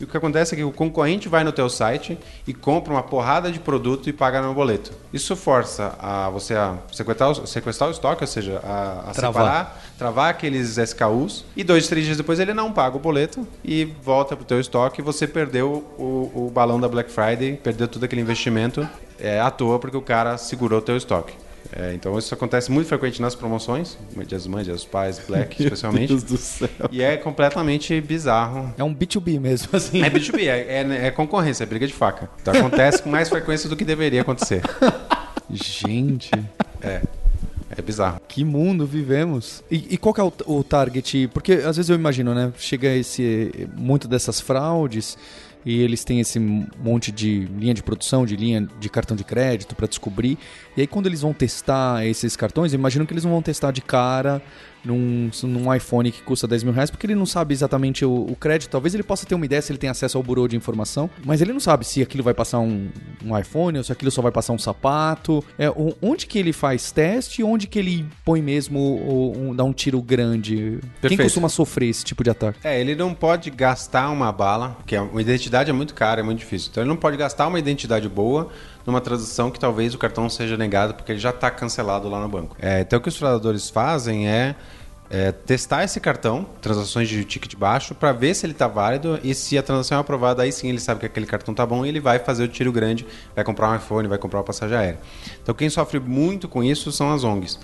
E 0.00 0.04
o 0.04 0.06
que 0.06 0.16
acontece 0.16 0.54
é 0.54 0.56
que 0.56 0.64
o 0.64 0.72
concorrente 0.72 1.28
vai 1.28 1.44
no 1.44 1.52
teu 1.52 1.68
site 1.68 2.18
e 2.46 2.54
compra 2.54 2.90
uma 2.90 3.02
porrada 3.02 3.52
de 3.52 3.60
produto 3.60 4.08
e 4.08 4.12
paga 4.14 4.40
no 4.40 4.54
boleto. 4.54 4.92
Isso 5.12 5.36
força 5.36 5.94
a 6.00 6.30
você 6.30 6.54
a 6.54 6.78
sequestrar, 6.90 7.34
sequestrar 7.46 7.90
o 7.90 7.92
estoque, 7.92 8.22
ou 8.22 8.26
seja, 8.26 8.60
a, 8.64 9.10
a 9.10 9.12
travar. 9.12 9.44
separar, 9.44 9.82
travar 9.98 10.30
aqueles 10.30 10.78
SKUs 10.78 11.44
e 11.54 11.62
dois, 11.62 11.86
três 11.86 12.06
dias 12.06 12.16
depois 12.16 12.40
ele 12.40 12.54
não 12.54 12.72
paga 12.72 12.96
o 12.96 13.00
boleto 13.00 13.46
e 13.62 13.84
volta 14.02 14.34
para 14.34 14.42
o 14.42 14.46
teu 14.46 14.58
estoque 14.58 15.02
e 15.02 15.04
você 15.04 15.26
perdeu 15.26 15.84
o, 15.98 16.46
o 16.46 16.50
balão 16.50 16.80
da 16.80 16.88
Black 16.88 17.10
Friday, 17.10 17.60
perdeu 17.62 17.86
todo 17.86 18.02
aquele 18.04 18.22
investimento 18.22 18.88
é, 19.18 19.38
à 19.38 19.50
toa 19.50 19.78
porque 19.78 19.98
o 19.98 20.02
cara 20.02 20.38
segurou 20.38 20.78
o 20.78 20.82
teu 20.82 20.96
estoque. 20.96 21.34
É, 21.72 21.94
então 21.94 22.18
isso 22.18 22.34
acontece 22.34 22.70
muito 22.70 22.88
frequente 22.88 23.22
nas 23.22 23.34
promoções, 23.34 23.96
Dia 24.14 24.24
das 24.26 24.46
Mães, 24.46 24.64
Dia 24.64 24.74
dos 24.74 24.84
Pais, 24.84 25.20
Black 25.26 25.62
especialmente. 25.62 26.08
Deus 26.08 26.22
do 26.22 26.36
céu. 26.36 26.68
E 26.90 27.02
é 27.02 27.16
completamente 27.16 28.00
bizarro. 28.00 28.74
É 28.76 28.82
um 28.82 28.94
B2B 28.94 29.38
mesmo, 29.38 29.68
assim. 29.72 30.02
É 30.02 30.10
B2B, 30.10 30.40
é, 30.48 30.82
é, 30.82 31.06
é 31.06 31.10
concorrência, 31.10 31.62
é 31.62 31.66
briga 31.66 31.86
de 31.86 31.92
faca. 31.92 32.28
Então 32.42 32.54
acontece 32.54 33.02
com 33.02 33.10
mais 33.10 33.28
frequência 33.28 33.68
do 33.68 33.76
que 33.76 33.84
deveria 33.84 34.22
acontecer. 34.22 34.62
Gente. 35.50 36.30
É. 36.82 37.02
É 37.76 37.80
bizarro. 37.80 38.20
Que 38.26 38.44
mundo 38.44 38.84
vivemos. 38.84 39.62
E, 39.70 39.94
e 39.94 39.96
qual 39.96 40.12
que 40.12 40.20
é 40.20 40.24
o, 40.24 40.32
o, 40.46 40.64
target? 40.64 41.28
Porque 41.32 41.52
às 41.52 41.76
vezes 41.76 41.88
eu 41.88 41.94
imagino, 41.94 42.34
né? 42.34 42.52
Chega 42.58 42.88
esse 42.88 43.68
muito 43.76 44.08
dessas 44.08 44.40
fraudes 44.40 45.16
e 45.64 45.80
eles 45.80 46.04
têm 46.04 46.20
esse 46.20 46.38
monte 46.38 47.12
de 47.12 47.46
linha 47.46 47.74
de 47.74 47.82
produção, 47.82 48.24
de 48.24 48.36
linha 48.36 48.66
de 48.78 48.88
cartão 48.88 49.16
de 49.16 49.24
crédito 49.24 49.74
para 49.74 49.86
descobrir. 49.86 50.38
E 50.76 50.80
aí 50.80 50.86
quando 50.86 51.06
eles 51.06 51.20
vão 51.20 51.32
testar 51.32 52.06
esses 52.06 52.36
cartões, 52.36 52.72
imagino 52.72 53.06
que 53.06 53.12
eles 53.12 53.24
não 53.24 53.32
vão 53.32 53.42
testar 53.42 53.70
de 53.70 53.80
cara 53.80 54.42
num, 54.84 55.30
num 55.42 55.74
iPhone 55.74 56.10
que 56.10 56.22
custa 56.22 56.46
10 56.46 56.64
mil 56.64 56.72
reais, 56.72 56.90
porque 56.90 57.06
ele 57.06 57.14
não 57.14 57.26
sabe 57.26 57.54
exatamente 57.54 58.04
o, 58.04 58.26
o, 58.30 58.36
crédito. 58.36 58.70
Talvez 58.70 58.94
ele 58.94 59.02
possa 59.02 59.26
ter 59.26 59.34
uma 59.34 59.44
ideia 59.44 59.60
se 59.60 59.72
ele 59.72 59.78
tem 59.78 59.90
acesso 59.90 60.16
ao 60.16 60.22
burô 60.22 60.48
de 60.48 60.56
informação, 60.56 61.10
mas 61.24 61.40
ele 61.40 61.52
não 61.52 61.60
sabe 61.60 61.84
se 61.84 62.02
aquilo 62.02 62.22
vai 62.22 62.34
passar 62.34 62.58
um, 62.60 62.88
um 63.24 63.38
iPhone 63.38 63.78
ou 63.78 63.84
se 63.84 63.92
aquilo 63.92 64.10
só 64.10 64.22
vai 64.22 64.32
passar 64.32 64.52
um 64.52 64.58
sapato. 64.58 65.44
É, 65.58 65.70
onde 66.02 66.26
que 66.26 66.38
ele 66.38 66.52
faz 66.52 66.90
teste 66.90 67.40
e 67.40 67.44
onde 67.44 67.66
que 67.66 67.78
ele 67.78 68.06
põe 68.24 68.42
mesmo 68.42 69.34
um, 69.36 69.54
dá 69.54 69.64
um 69.64 69.72
tiro 69.72 70.00
grande? 70.02 70.78
Perfeito. 71.00 71.08
Quem 71.08 71.18
costuma 71.18 71.48
sofrer 71.48 71.88
esse 71.88 72.04
tipo 72.04 72.22
de 72.24 72.30
ataque? 72.30 72.58
É, 72.64 72.80
ele 72.80 72.94
não 72.94 73.14
pode 73.14 73.50
gastar 73.50 74.10
uma 74.10 74.32
bala, 74.32 74.76
que 74.86 74.96
é, 74.96 75.00
uma 75.00 75.20
identidade 75.20 75.70
é 75.70 75.72
muito 75.72 75.94
cara, 75.94 76.20
é 76.20 76.22
muito 76.22 76.38
difícil. 76.38 76.68
Então 76.70 76.82
ele 76.82 76.88
não 76.88 76.96
pode 76.96 77.16
gastar 77.16 77.46
uma 77.46 77.58
identidade 77.58 78.08
boa 78.08 78.50
numa 78.90 79.00
transação 79.00 79.50
que 79.50 79.58
talvez 79.58 79.94
o 79.94 79.98
cartão 79.98 80.28
seja 80.28 80.56
negado 80.56 80.94
porque 80.94 81.12
ele 81.12 81.18
já 81.18 81.30
está 81.30 81.50
cancelado 81.50 82.08
lá 82.08 82.20
no 82.20 82.28
banco. 82.28 82.56
É, 82.58 82.80
então 82.80 82.98
o 82.98 83.02
que 83.02 83.08
os 83.08 83.16
fraudadores 83.16 83.70
fazem 83.70 84.28
é, 84.28 84.54
é, 85.08 85.32
testar 85.32 85.84
esse 85.84 85.98
cartão, 86.00 86.46
transações 86.60 87.08
de 87.08 87.24
ticket 87.24 87.56
baixo, 87.56 87.94
para 87.94 88.12
ver 88.12 88.34
se 88.34 88.46
ele 88.46 88.52
está 88.52 88.68
válido 88.68 89.18
e 89.22 89.34
se 89.34 89.58
a 89.58 89.62
transação 89.62 89.98
é 89.98 90.00
aprovada, 90.00 90.42
aí 90.42 90.52
sim 90.52 90.68
ele 90.68 90.80
sabe 90.80 91.00
que 91.00 91.06
aquele 91.06 91.26
cartão 91.26 91.52
está 91.52 91.66
bom 91.66 91.84
e 91.84 91.88
ele 91.88 92.00
vai 92.00 92.18
fazer 92.18 92.44
o 92.44 92.48
tiro 92.48 92.70
grande, 92.70 93.06
vai 93.34 93.44
comprar 93.44 93.70
um 93.70 93.76
iPhone, 93.76 94.06
vai 94.06 94.18
comprar 94.18 94.38
uma 94.38 94.44
passagem 94.44 94.76
aérea. 94.76 95.00
Então 95.42 95.54
quem 95.54 95.68
sofre 95.68 95.98
muito 95.98 96.48
com 96.48 96.62
isso 96.62 96.92
são 96.92 97.12
as 97.12 97.24
ONGs. 97.24 97.58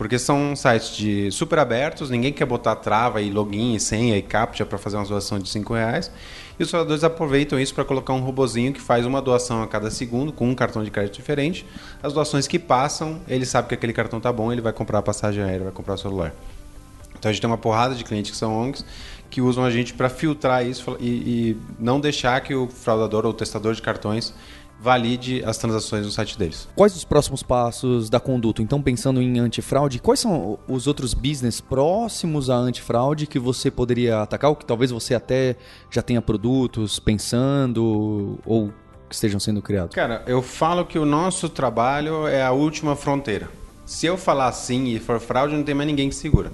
Porque 0.00 0.18
são 0.18 0.56
sites 0.56 0.96
de 0.96 1.30
super 1.30 1.58
abertos, 1.58 2.08
ninguém 2.08 2.32
quer 2.32 2.46
botar 2.46 2.74
trava 2.74 3.20
e 3.20 3.30
login 3.30 3.74
e 3.74 3.78
senha 3.78 4.16
e 4.16 4.22
captcha 4.22 4.64
para 4.64 4.78
fazer 4.78 4.96
uma 4.96 5.04
doação 5.04 5.38
de 5.38 5.46
5 5.46 5.74
reais. 5.74 6.10
E 6.58 6.62
os 6.62 6.70
doadores 6.72 7.04
aproveitam 7.04 7.60
isso 7.60 7.74
para 7.74 7.84
colocar 7.84 8.14
um 8.14 8.20
robozinho 8.20 8.72
que 8.72 8.80
faz 8.80 9.04
uma 9.04 9.20
doação 9.20 9.62
a 9.62 9.66
cada 9.66 9.90
segundo 9.90 10.32
com 10.32 10.48
um 10.48 10.54
cartão 10.54 10.82
de 10.82 10.90
crédito 10.90 11.16
diferente. 11.16 11.66
As 12.02 12.14
doações 12.14 12.48
que 12.48 12.58
passam, 12.58 13.20
ele 13.28 13.44
sabe 13.44 13.68
que 13.68 13.74
aquele 13.74 13.92
cartão 13.92 14.18
tá 14.18 14.32
bom, 14.32 14.50
ele 14.50 14.62
vai 14.62 14.72
comprar 14.72 15.00
a 15.00 15.02
passagem 15.02 15.44
aérea, 15.44 15.64
vai 15.64 15.72
comprar 15.74 15.92
o 15.92 15.98
celular. 15.98 16.32
Então 17.18 17.28
a 17.28 17.32
gente 17.34 17.42
tem 17.42 17.50
uma 17.50 17.58
porrada 17.58 17.94
de 17.94 18.02
clientes 18.02 18.30
que 18.30 18.38
são 18.38 18.58
ONGs 18.58 18.82
que 19.28 19.40
usam 19.40 19.64
a 19.64 19.70
gente 19.70 19.94
para 19.94 20.08
filtrar 20.08 20.66
isso 20.66 20.96
e, 20.98 21.08
e, 21.08 21.56
não 21.78 22.00
deixar 22.00 22.40
que 22.40 22.54
o 22.54 22.66
fraudador 22.66 23.24
ou 23.24 23.30
o 23.30 23.34
testador 23.34 23.74
de 23.74 23.80
cartões 23.80 24.34
valide 24.80 25.42
as 25.44 25.58
transações 25.58 26.06
no 26.06 26.10
site 26.10 26.38
deles. 26.38 26.66
Quais 26.74 26.96
os 26.96 27.04
próximos 27.04 27.42
passos 27.42 28.08
da 28.08 28.18
conduta? 28.18 28.62
Então, 28.62 28.80
pensando 28.80 29.20
em 29.20 29.38
antifraude, 29.38 29.98
quais 29.98 30.20
são 30.20 30.58
os 30.66 30.86
outros 30.86 31.12
business 31.12 31.60
próximos 31.60 32.48
à 32.48 32.56
antifraude 32.56 33.26
que 33.26 33.38
você 33.38 33.70
poderia 33.70 34.22
atacar, 34.22 34.48
ou 34.48 34.56
que 34.56 34.64
talvez 34.64 34.90
você 34.90 35.14
até 35.14 35.56
já 35.90 36.00
tenha 36.00 36.22
produtos 36.22 36.98
pensando 36.98 38.38
ou 38.46 38.72
que 39.08 39.14
estejam 39.14 39.38
sendo 39.38 39.60
criados? 39.60 39.94
Cara, 39.94 40.22
eu 40.26 40.40
falo 40.40 40.86
que 40.86 40.98
o 40.98 41.04
nosso 41.04 41.48
trabalho 41.48 42.26
é 42.26 42.42
a 42.42 42.52
última 42.52 42.96
fronteira. 42.96 43.50
Se 43.84 44.06
eu 44.06 44.16
falar 44.16 44.48
assim 44.48 44.86
e 44.86 44.98
for 44.98 45.20
fraude, 45.20 45.54
não 45.54 45.62
tem 45.62 45.74
mais 45.74 45.88
ninguém 45.88 46.08
que 46.08 46.14
segura. 46.14 46.52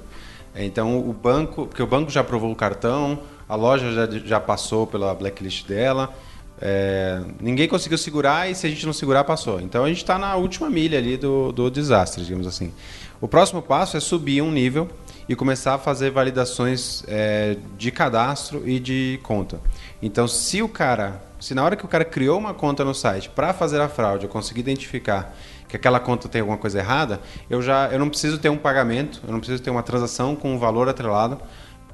Então, 0.55 0.99
o 0.99 1.13
banco, 1.13 1.67
porque 1.67 1.83
o 1.83 1.87
banco 1.87 2.11
já 2.11 2.23
aprovou 2.23 2.51
o 2.51 2.57
cartão, 2.57 3.21
a 3.49 3.55
loja 3.55 3.93
já, 3.93 4.09
já 4.25 4.41
passou 4.41 4.87
pela 4.87 5.15
blacklist 5.15 5.67
dela, 5.69 6.13
é, 6.61 7.21
ninguém 7.41 7.69
conseguiu 7.69 7.99
segurar 7.99 8.51
e 8.51 8.55
se 8.55 8.67
a 8.67 8.71
gente 8.71 8.87
não 8.87 8.93
segurar, 8.93 9.25
passou. 9.25 9.61
Então 9.61 9.85
a 9.85 9.89
gente 9.89 9.99
está 9.99 10.19
na 10.19 10.37
última 10.37 10.71
milha 10.71 10.99
ali 10.99 11.17
do, 11.17 11.53
do 11.53 11.71
desastre, 11.71 12.25
digamos 12.25 12.47
assim. 12.47 12.73
O 13.21 13.29
próximo 13.29 13.63
passo 13.63 13.97
é 13.97 14.01
subir 14.01 14.43
um 14.43 14.51
nível 14.51 14.89
e 15.29 15.35
começar 15.35 15.75
a 15.75 15.79
fazer 15.79 16.11
validações 16.11 17.03
é, 17.09 17.57
de 17.77 17.91
cadastro 17.91 18.63
e 18.69 18.79
de 18.79 19.19
conta. 19.23 19.61
Então, 20.01 20.29
se 20.29 20.63
o 20.63 20.69
cara, 20.69 21.21
se 21.41 21.55
na 21.55 21.65
hora 21.65 21.75
que 21.75 21.85
o 21.85 21.89
cara 21.89 22.05
criou 22.05 22.39
uma 22.39 22.55
conta 22.55 22.85
no 22.85 22.95
site 22.95 23.29
para 23.29 23.53
fazer 23.53 23.81
a 23.81 23.89
fraude, 23.89 24.25
eu 24.25 24.31
conseguir 24.31 24.61
identificar 24.61 25.35
que 25.69 25.77
aquela 25.77 25.99
conta 25.99 26.29
tem 26.29 26.41
alguma 26.41 26.59
coisa 26.59 26.79
errada, 26.79 27.21
eu 27.51 27.61
já 27.61 27.89
eu 27.89 27.99
não 27.99 28.09
preciso 28.09 28.39
ter 28.39 28.49
um 28.49 28.57
pagamento, 28.57 29.21
eu 29.27 29.33
não 29.33 29.41
preciso 29.41 29.63
ter 29.63 29.71
uma 29.71 29.83
transação 29.83 30.37
com 30.37 30.55
um 30.55 30.59
valor 30.59 30.89
atrelado 30.89 31.39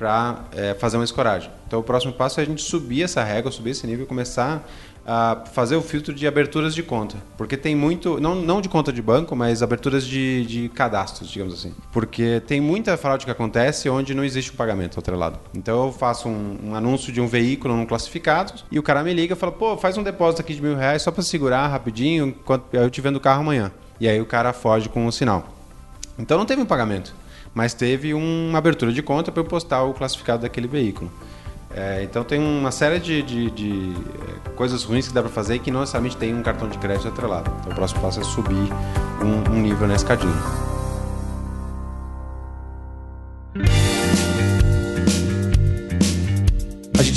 para 0.02 0.46
é, 0.56 0.74
fazer 0.74 0.96
uma 0.96 1.04
escoragem. 1.04 1.48
Então 1.64 1.78
o 1.78 1.82
próximo 1.82 2.12
passo 2.12 2.40
é 2.40 2.42
a 2.42 2.46
gente 2.46 2.60
subir 2.60 3.04
essa 3.04 3.22
régua, 3.22 3.52
subir 3.52 3.70
esse 3.70 3.86
nível 3.86 4.04
e 4.04 4.08
começar 4.08 4.68
a 5.06 5.44
fazer 5.52 5.76
o 5.76 5.80
filtro 5.80 6.12
de 6.12 6.26
aberturas 6.26 6.74
de 6.74 6.82
conta. 6.82 7.16
Porque 7.38 7.56
tem 7.56 7.76
muito, 7.76 8.20
não, 8.20 8.34
não 8.34 8.60
de 8.60 8.68
conta 8.68 8.92
de 8.92 9.00
banco, 9.00 9.36
mas 9.36 9.62
aberturas 9.62 10.04
de, 10.04 10.44
de 10.44 10.68
cadastros, 10.70 11.30
digamos 11.30 11.54
assim. 11.54 11.72
Porque 11.92 12.42
tem 12.48 12.60
muita 12.60 12.96
fraude 12.96 13.24
que 13.24 13.30
acontece 13.30 13.88
onde 13.88 14.12
não 14.12 14.24
existe 14.24 14.50
um 14.50 14.56
pagamento 14.56 14.98
atrelado. 14.98 15.38
Então 15.54 15.86
eu 15.86 15.92
faço 15.92 16.28
um, 16.28 16.58
um 16.64 16.74
anúncio 16.74 17.12
de 17.12 17.20
um 17.20 17.28
veículo 17.28 17.76
não 17.76 17.86
classificado 17.86 18.54
e 18.72 18.80
o 18.80 18.82
cara 18.82 19.04
me 19.04 19.14
liga 19.14 19.34
e 19.34 19.36
fala, 19.36 19.52
pô, 19.52 19.76
faz 19.76 19.96
um 19.96 20.02
depósito 20.02 20.42
aqui 20.42 20.52
de 20.52 20.60
mil 20.60 20.74
reais 20.74 21.02
só 21.02 21.12
para 21.12 21.22
segurar 21.22 21.68
rapidinho, 21.68 22.26
enquanto 22.26 22.64
eu 22.74 22.90
te 22.90 23.00
vendo 23.00 23.16
o 23.16 23.20
carro 23.20 23.42
amanhã. 23.42 23.70
E 24.00 24.08
aí 24.08 24.20
o 24.20 24.26
cara 24.26 24.52
foge 24.52 24.88
com 24.88 25.06
o 25.06 25.12
sinal. 25.12 25.46
Então 26.18 26.36
não 26.36 26.44
teve 26.44 26.60
um 26.60 26.66
pagamento, 26.66 27.14
mas 27.54 27.74
teve 27.74 28.14
uma 28.14 28.58
abertura 28.58 28.92
de 28.92 29.02
conta 29.02 29.30
para 29.30 29.40
eu 29.40 29.44
postar 29.44 29.82
o 29.84 29.92
classificado 29.94 30.42
daquele 30.42 30.66
veículo. 30.66 31.10
É, 31.74 32.02
então 32.02 32.22
tem 32.22 32.38
uma 32.38 32.70
série 32.70 32.98
de, 32.98 33.22
de, 33.22 33.50
de 33.50 33.92
é, 34.46 34.50
coisas 34.50 34.84
ruins 34.84 35.08
que 35.08 35.14
dá 35.14 35.22
para 35.22 35.30
fazer 35.30 35.58
que 35.58 35.70
não 35.70 35.80
necessariamente 35.80 36.16
tem 36.16 36.34
um 36.34 36.42
cartão 36.42 36.68
de 36.68 36.76
crédito 36.78 37.08
atrelado. 37.08 37.50
Então 37.60 37.72
o 37.72 37.74
próximo 37.74 38.00
passo 38.00 38.20
é 38.20 38.24
subir 38.24 38.68
um, 39.22 39.52
um 39.52 39.60
nível 39.60 39.86
nesse 39.86 40.04
cadinho. 40.04 40.71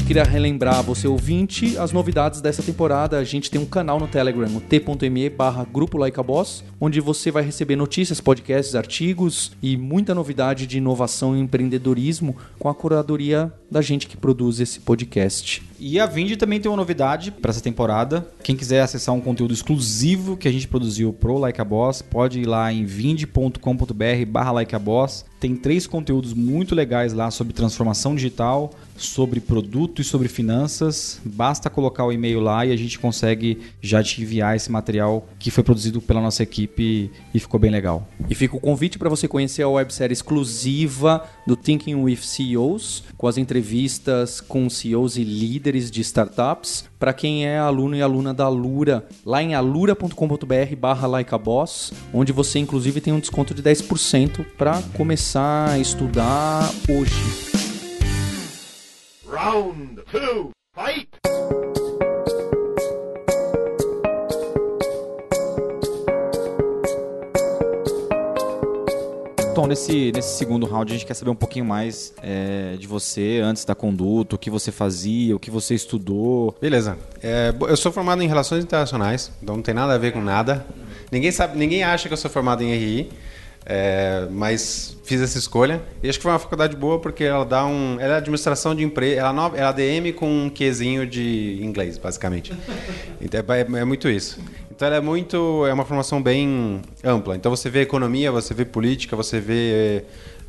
Queria 0.05 0.23
relembrar 0.23 0.83
você 0.83 1.07
ouvinte 1.07 1.79
as 1.79 1.91
novidades 1.91 2.39
dessa 2.39 2.61
temporada. 2.61 3.17
A 3.17 3.23
gente 3.23 3.49
tem 3.49 3.59
um 3.59 3.65
canal 3.65 3.99
no 3.99 4.07
Telegram, 4.07 4.47
o 4.55 4.61
t.me 4.61 5.29
barra 5.31 5.65
Grupo 5.65 5.97
Like 5.97 6.19
a 6.19 6.23
Boss, 6.23 6.63
onde 6.79 7.01
você 7.01 7.31
vai 7.31 7.41
receber 7.41 7.75
notícias, 7.75 8.21
podcasts, 8.21 8.75
artigos 8.75 9.51
e 9.63 9.75
muita 9.75 10.13
novidade 10.13 10.67
de 10.67 10.77
inovação 10.77 11.35
e 11.35 11.39
empreendedorismo 11.39 12.35
com 12.59 12.69
a 12.69 12.75
curadoria 12.75 13.51
da 13.69 13.81
gente 13.81 14.05
que 14.05 14.15
produz 14.15 14.59
esse 14.59 14.79
podcast. 14.79 15.63
E 15.79 15.99
a 15.99 16.05
Vind 16.05 16.37
também 16.37 16.59
tem 16.59 16.69
uma 16.69 16.77
novidade 16.77 17.31
para 17.31 17.49
essa 17.49 17.61
temporada. 17.61 18.27
Quem 18.43 18.55
quiser 18.55 18.81
acessar 18.81 19.13
um 19.13 19.19
conteúdo 19.19 19.53
exclusivo 19.53 20.37
que 20.37 20.47
a 20.47 20.51
gente 20.51 20.67
produziu 20.67 21.11
pro 21.11 21.39
Like 21.39 21.59
a 21.59 21.65
Boss, 21.65 22.03
pode 22.03 22.39
ir 22.39 22.45
lá 22.45 22.71
em 22.71 22.85
vind.com.br 22.85 24.25
barra 24.27 24.51
Like 24.51 24.75
a 24.75 24.79
Boss. 24.79 25.25
Tem 25.39 25.55
três 25.55 25.85
conteúdos 25.85 26.33
muito 26.33 26.73
legais 26.73 27.11
lá 27.11 27.29
sobre 27.29 27.53
transformação 27.53 28.15
digital, 28.15 28.71
sobre 28.97 29.39
produto 29.39 30.01
e 30.01 30.05
sobre 30.05 30.27
finanças. 30.27 31.19
Basta 31.23 31.69
colocar 31.69 32.05
o 32.05 32.11
e-mail 32.11 32.39
lá 32.39 32.65
e 32.65 32.71
a 32.71 32.75
gente 32.75 32.99
consegue 32.99 33.59
já 33.81 34.01
te 34.01 34.21
enviar 34.21 34.55
esse 34.55 34.71
material 34.71 35.27
que 35.39 35.51
foi 35.51 35.63
produzido 35.63 36.01
pela 36.01 36.21
nossa 36.21 36.43
equipe 36.43 37.11
e 37.33 37.39
ficou 37.39 37.59
bem 37.59 37.71
legal. 37.71 38.07
E 38.29 38.35
fica 38.35 38.55
o 38.55 38.59
convite 38.59 38.97
para 38.97 39.09
você 39.09 39.27
conhecer 39.27 39.63
a 39.63 39.69
websérie 39.69 40.13
exclusiva 40.13 41.23
do 41.45 41.55
Thinking 41.55 41.95
with 41.95 42.17
CEOs, 42.17 43.03
com 43.17 43.27
as 43.27 43.37
entrevistas 43.37 44.41
com 44.41 44.69
CEOs 44.69 45.17
e 45.17 45.23
líderes 45.23 45.91
de 45.91 46.01
startups, 46.01 46.85
para 46.99 47.13
quem 47.13 47.45
é 47.45 47.57
aluno 47.57 47.95
e 47.95 48.01
aluna 48.01 48.33
da 48.33 48.45
Alura, 48.45 49.05
lá 49.25 49.41
em 49.41 49.53
alura.com.br 49.53 50.75
barra 50.79 51.07
likeaboss, 51.07 51.91
onde 52.13 52.31
você 52.31 52.59
inclusive 52.59 53.01
tem 53.01 53.13
um 53.13 53.19
desconto 53.19 53.53
de 53.53 53.61
10% 53.61 54.45
para 54.57 54.81
começar 54.93 55.69
a 55.69 55.79
estudar 55.79 56.71
hoje. 56.89 57.54
Round 59.35 60.01
two, 60.09 60.51
fight! 60.73 61.09
Tom, 69.53 69.67
nesse, 69.67 70.13
nesse 70.13 70.37
segundo 70.37 70.65
round 70.65 70.89
a 70.89 70.95
gente 70.95 71.05
quer 71.05 71.13
saber 71.15 71.31
um 71.31 71.35
pouquinho 71.35 71.65
mais 71.65 72.13
é, 72.23 72.77
de 72.79 72.87
você 72.87 73.41
antes 73.43 73.65
da 73.65 73.75
conduta, 73.75 74.37
o 74.37 74.39
que 74.39 74.49
você 74.49 74.71
fazia, 74.71 75.35
o 75.35 75.39
que 75.39 75.51
você 75.51 75.75
estudou. 75.75 76.55
Beleza. 76.61 76.97
É, 77.21 77.53
eu 77.67 77.75
sou 77.75 77.91
formado 77.91 78.21
em 78.21 78.27
Relações 78.27 78.63
Internacionais, 78.63 79.33
então 79.43 79.57
não 79.57 79.63
tem 79.63 79.73
nada 79.73 79.95
a 79.95 79.97
ver 79.97 80.13
com 80.13 80.21
nada. 80.21 80.65
Ninguém 81.11 81.31
sabe, 81.31 81.57
ninguém 81.57 81.83
acha 81.83 82.07
que 82.07 82.13
eu 82.13 82.17
sou 82.17 82.31
formado 82.31 82.63
em 82.63 82.73
RI, 82.73 83.09
é, 83.65 84.27
mas 84.29 84.95
fiz 85.03 85.19
essa 85.21 85.37
escolha. 85.37 85.81
E 86.03 86.09
acho 86.09 86.19
que 86.19 86.23
foi 86.23 86.31
uma 86.31 86.39
faculdade 86.39 86.75
boa 86.75 86.99
porque 86.99 87.23
ela 87.23 87.43
dá 87.43 87.65
um, 87.65 87.99
ela 87.99 88.15
é 88.15 88.17
administração 88.17 88.75
de 88.75 88.83
empresa, 88.83 89.21
ela, 89.21 89.29
é 89.29 89.31
ela 89.31 89.57
é 89.57 89.63
ADM 89.63 90.13
com 90.15 90.45
um 90.45 90.49
quezinho 90.49 91.07
de 91.07 91.59
inglês, 91.61 91.97
basicamente. 91.97 92.53
Então 93.19 93.39
é, 93.55 93.61
é 93.61 93.85
muito 93.85 94.07
isso. 94.07 94.39
Então 94.69 94.87
ela 94.87 94.97
é 94.97 95.01
muito, 95.01 95.65
é 95.65 95.73
uma 95.73 95.85
formação 95.85 96.21
bem 96.21 96.81
ampla. 97.03 97.35
Então 97.35 97.49
você 97.49 97.69
vê 97.69 97.81
economia, 97.81 98.31
você 98.31 98.53
vê 98.53 98.65
política, 98.65 99.15
você 99.15 99.39
vê 99.39 100.03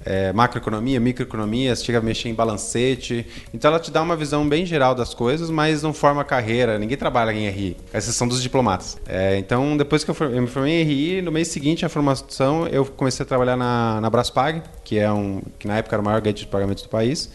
é, 0.06 0.32
macroeconomia, 0.32 1.00
microeconomia, 1.00 1.74
você 1.74 1.84
chega 1.84 1.98
a 1.98 2.00
mexer 2.00 2.28
em 2.28 2.34
balancete. 2.34 3.26
Então 3.52 3.70
ela 3.70 3.80
te 3.80 3.90
dá 3.90 4.00
uma 4.00 4.14
visão 4.16 4.48
bem 4.48 4.64
geral 4.64 4.94
das 4.94 5.12
coisas, 5.12 5.50
mas 5.50 5.82
não 5.82 5.92
forma 5.92 6.22
carreira. 6.24 6.78
Ninguém 6.78 6.96
trabalha 6.96 7.32
em 7.32 7.48
RI, 7.48 7.76
com 7.90 7.98
exceção 7.98 8.28
dos 8.28 8.40
diplomatas. 8.40 8.96
É, 9.08 9.36
então 9.36 9.76
depois 9.76 10.04
que 10.04 10.10
eu, 10.10 10.14
for- 10.14 10.30
eu 10.32 10.40
me 10.40 10.46
formei 10.48 10.80
em 10.82 10.84
RI, 10.84 11.22
no 11.22 11.32
mês 11.32 11.48
seguinte 11.48 11.84
à 11.84 11.88
formação 11.88 12.66
eu 12.68 12.84
comecei 12.86 13.24
a 13.24 13.26
trabalhar 13.26 13.56
na, 13.56 14.00
na 14.00 14.08
Braspag, 14.08 14.62
que 14.84 14.98
é 14.98 15.10
um, 15.12 15.42
que 15.58 15.66
na 15.66 15.76
época 15.78 15.96
era 15.96 16.00
o 16.00 16.04
maior 16.04 16.20
gateway 16.20 16.44
de 16.44 16.46
pagamentos 16.46 16.84
do 16.84 16.88
país, 16.88 17.28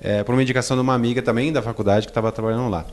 é, 0.00 0.22
por 0.22 0.32
uma 0.34 0.42
indicação 0.42 0.76
de 0.76 0.82
uma 0.82 0.94
amiga 0.94 1.20
também 1.20 1.52
da 1.52 1.60
faculdade 1.60 2.06
que 2.06 2.10
estava 2.12 2.30
trabalhando 2.30 2.68
lá. 2.70 2.86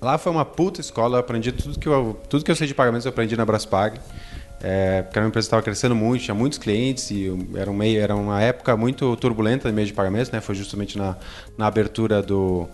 Lá 0.00 0.18
foi 0.18 0.32
uma 0.32 0.44
puta 0.44 0.80
escola, 0.80 1.16
eu 1.16 1.20
aprendi 1.20 1.52
tudo 1.52 1.78
que 1.78 1.86
eu, 1.88 2.18
tudo 2.28 2.44
que 2.44 2.50
eu 2.50 2.56
sei 2.56 2.66
de 2.66 2.74
pagamentos, 2.74 3.04
eu 3.06 3.10
aprendi 3.10 3.36
na 3.36 3.44
Braspag. 3.44 4.00
É, 4.64 5.02
porque 5.02 5.18
a 5.18 5.22
minha 5.22 5.28
empresa 5.28 5.46
estava 5.46 5.60
crescendo 5.60 5.92
muito, 5.94 6.22
tinha 6.22 6.34
muitos 6.34 6.56
clientes 6.56 7.10
e 7.10 7.28
era, 7.56 7.68
um 7.68 7.74
meio, 7.74 8.00
era 8.00 8.14
uma 8.14 8.40
época 8.40 8.76
muito 8.76 9.16
turbulenta 9.16 9.68
no 9.68 9.74
meio 9.74 9.88
de 9.88 9.92
pagamentos, 9.92 10.30
né? 10.30 10.40
Foi 10.40 10.54
justamente 10.54 10.96
na, 10.96 11.16
na 11.58 11.66
abertura 11.66 12.22
do, 12.22 12.68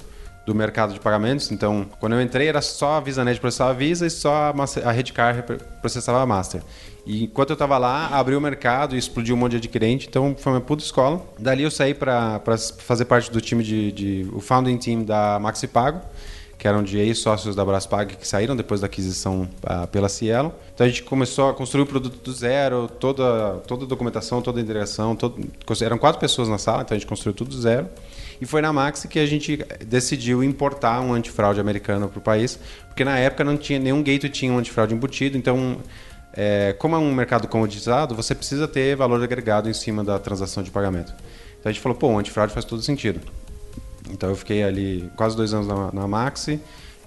do 0.44 0.55
mercado 0.55 0.92
de 0.92 1.01
pagamentos. 1.01 1.51
Então, 1.51 1.87
quando 1.98 2.12
eu 2.12 2.20
entrei, 2.20 2.46
era 2.46 2.61
só 2.61 2.98
a 2.98 3.01
VisaNet 3.01 3.40
processava 3.40 3.70
a 3.70 3.72
Visa 3.72 4.07
e 4.07 4.11
só 4.11 4.53
a, 4.53 4.55
a 4.85 4.92
Redcar 4.92 5.35
repre- 5.35 5.61
processava 5.81 6.20
a 6.20 6.27
Master. 6.27 6.61
E 7.07 7.24
enquanto 7.24 7.51
eu 7.51 7.55
estava 7.55 7.79
lá, 7.79 8.09
abriu 8.09 8.37
o 8.37 8.40
mercado 8.40 8.94
e 8.94 8.98
explodiu 8.98 9.35
um 9.35 9.38
monte 9.38 9.53
de 9.53 9.57
adquirente. 9.57 10.09
Então, 10.11 10.37
foi 10.38 10.53
uma 10.53 10.61
puta 10.61 10.85
escola. 10.85 11.24
Dali 11.38 11.62
eu 11.62 11.70
saí 11.70 11.94
para 11.94 12.38
fazer 12.81 13.07
parte 13.07 13.31
do 13.31 13.40
time 13.40 13.64
de, 13.64 13.92
de... 13.92 14.31
o 14.35 14.40
founding 14.40 14.77
team 14.77 15.05
da 15.05 15.38
MaxiPago 15.38 16.03
que 16.59 16.66
eram 16.66 16.83
de 16.83 16.99
ex-sócios 16.99 17.55
da 17.55 17.64
Braspag 17.64 18.16
que 18.16 18.27
saíram 18.27 18.57
depois 18.57 18.81
da 18.81 18.87
aquisição 18.87 19.49
ah, 19.62 19.87
pela 19.87 20.09
Cielo. 20.09 20.53
Então 20.75 20.85
a 20.85 20.90
gente 20.90 21.05
começou 21.05 21.49
a 21.49 21.55
construir 21.55 21.83
o 21.83 21.87
produto 21.87 22.18
do 22.23 22.33
zero, 22.33 22.88
toda, 22.88 23.61
toda 23.66 23.85
a 23.85 23.87
documentação, 23.87 24.42
toda 24.42 24.59
a 24.59 24.62
integração, 24.62 25.14
todo, 25.14 25.40
eram 25.81 25.97
quatro 25.97 26.21
pessoas 26.21 26.49
na 26.49 26.59
sala, 26.59 26.83
então 26.83 26.97
a 26.97 26.99
gente 26.99 27.09
construiu 27.09 27.33
tudo 27.33 27.51
do 27.51 27.61
zero. 27.61 27.88
E 28.40 28.47
foi 28.47 28.61
na 28.61 28.73
Maxi 28.73 29.07
que 29.07 29.18
a 29.18 29.27
gente 29.27 29.64
decidiu 29.87 30.42
importar 30.42 31.01
um 31.01 31.12
antifraude 31.12 31.61
americano 31.61 32.09
para 32.09 32.18
o 32.18 32.23
país, 32.23 32.59
porque 32.88 33.05
na 33.05 33.18
época 33.18 33.44
não 33.44 33.57
tinha 33.57 33.79
nenhum 33.79 34.03
gateway 34.03 34.31
tinha 34.31 34.53
um 34.53 34.59
antifraude 34.59 34.94
embutido, 34.94 35.38
então 35.38 35.79
é, 36.33 36.75
como 36.79 36.94
é 36.94 36.99
um 36.99 37.12
mercado 37.12 37.47
comoditizado, 37.49 38.14
você 38.14 38.35
precisa 38.35 38.66
ter 38.66 38.97
valor 38.97 39.23
agregado 39.23 39.68
em 39.68 39.73
cima 39.73 40.03
da 40.03 40.18
transação 40.18 40.62
de 40.62 40.71
pagamento. 40.71 41.12
Então 41.59 41.71
a 41.71 41.73
gente 41.73 41.81
falou, 41.81 41.97
pô, 41.97 42.09
o 42.09 42.18
antifraude 42.18 42.53
faz 42.53 42.64
todo 42.64 42.83
sentido. 42.83 43.21
Então 44.11 44.29
eu 44.29 44.37
fiquei 44.37 44.62
ali 44.62 45.11
quase 45.16 45.37
dois 45.37 45.53
anos 45.53 45.66
na, 45.66 45.92
na 45.92 46.09
Maxi, 46.09 46.61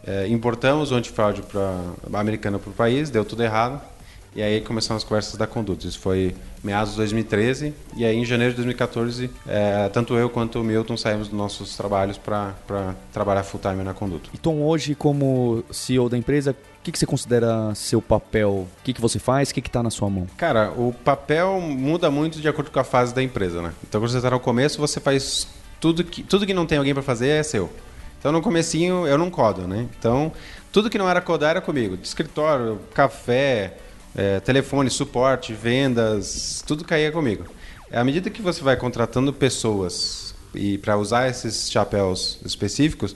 eh, 0.05 0.27
importamos 0.27 0.91
o 0.91 0.95
antifraude 0.95 1.41
para 1.41 2.19
americana 2.19 2.57
para 2.57 2.69
o 2.69 2.73
país, 2.73 3.09
deu 3.09 3.23
tudo 3.23 3.43
errado. 3.43 3.81
E 4.33 4.41
aí 4.41 4.61
começaram 4.61 4.95
as 4.95 5.03
conversas 5.03 5.35
da 5.35 5.45
conduta. 5.45 5.85
Isso 5.85 5.99
foi 5.99 6.33
meados 6.63 6.91
de 6.91 6.97
2013. 6.97 7.73
E 7.97 8.05
aí 8.05 8.15
em 8.15 8.23
janeiro 8.23 8.53
de 8.53 8.57
2014, 8.57 9.29
eh, 9.45 9.89
tanto 9.91 10.15
eu 10.15 10.29
quanto 10.29 10.61
o 10.61 10.63
Milton 10.63 10.95
saímos 10.95 11.27
dos 11.27 11.37
nossos 11.37 11.75
trabalhos 11.75 12.17
para 12.17 12.55
trabalhar 13.11 13.43
full 13.43 13.59
time 13.59 13.83
na 13.83 13.93
conduta. 13.93 14.29
Então 14.33 14.63
hoje, 14.63 14.95
como 14.95 15.65
CEO 15.69 16.07
da 16.07 16.17
empresa, 16.17 16.51
o 16.51 16.83
que, 16.83 16.93
que 16.93 16.97
você 16.97 17.05
considera 17.05 17.75
seu 17.75 18.01
papel? 18.01 18.51
O 18.51 18.67
que, 18.85 18.93
que 18.93 19.01
você 19.01 19.19
faz? 19.19 19.49
O 19.49 19.53
que 19.53 19.59
está 19.59 19.83
na 19.83 19.89
sua 19.89 20.09
mão? 20.09 20.25
Cara, 20.37 20.71
o 20.71 20.93
papel 21.03 21.59
muda 21.59 22.09
muito 22.09 22.39
de 22.39 22.47
acordo 22.47 22.71
com 22.71 22.79
a 22.79 22.85
fase 22.85 23.13
da 23.13 23.21
empresa, 23.21 23.61
né? 23.61 23.73
Então, 23.87 23.99
quando 23.99 24.11
você 24.11 24.17
está 24.17 24.31
no 24.31 24.39
começo, 24.39 24.79
você 24.79 25.01
faz 25.01 25.45
tudo 25.81 26.03
que, 26.03 26.23
tudo 26.23 26.45
que 26.45 26.53
não 26.53 26.65
tem 26.65 26.77
alguém 26.77 26.93
para 26.93 27.03
fazer 27.03 27.27
é 27.27 27.43
seu. 27.43 27.69
Então, 28.19 28.31
no 28.31 28.41
comecinho, 28.41 29.07
eu 29.07 29.17
não 29.17 29.31
codo, 29.31 29.67
né? 29.67 29.87
Então, 29.97 30.31
tudo 30.71 30.91
que 30.91 30.97
não 30.97 31.09
era 31.09 31.19
codar 31.19 31.49
era 31.49 31.61
comigo. 31.61 31.97
De 31.97 32.07
escritório, 32.07 32.79
café, 32.93 33.77
eh, 34.15 34.39
telefone, 34.41 34.91
suporte, 34.91 35.53
vendas, 35.53 36.63
tudo 36.67 36.85
caía 36.85 37.11
comigo. 37.11 37.45
À 37.91 38.03
medida 38.03 38.29
que 38.29 38.41
você 38.41 38.61
vai 38.61 38.77
contratando 38.77 39.33
pessoas 39.33 40.35
e 40.53 40.77
para 40.77 40.97
usar 40.97 41.29
esses 41.29 41.69
chapéus 41.71 42.37
específicos, 42.45 43.15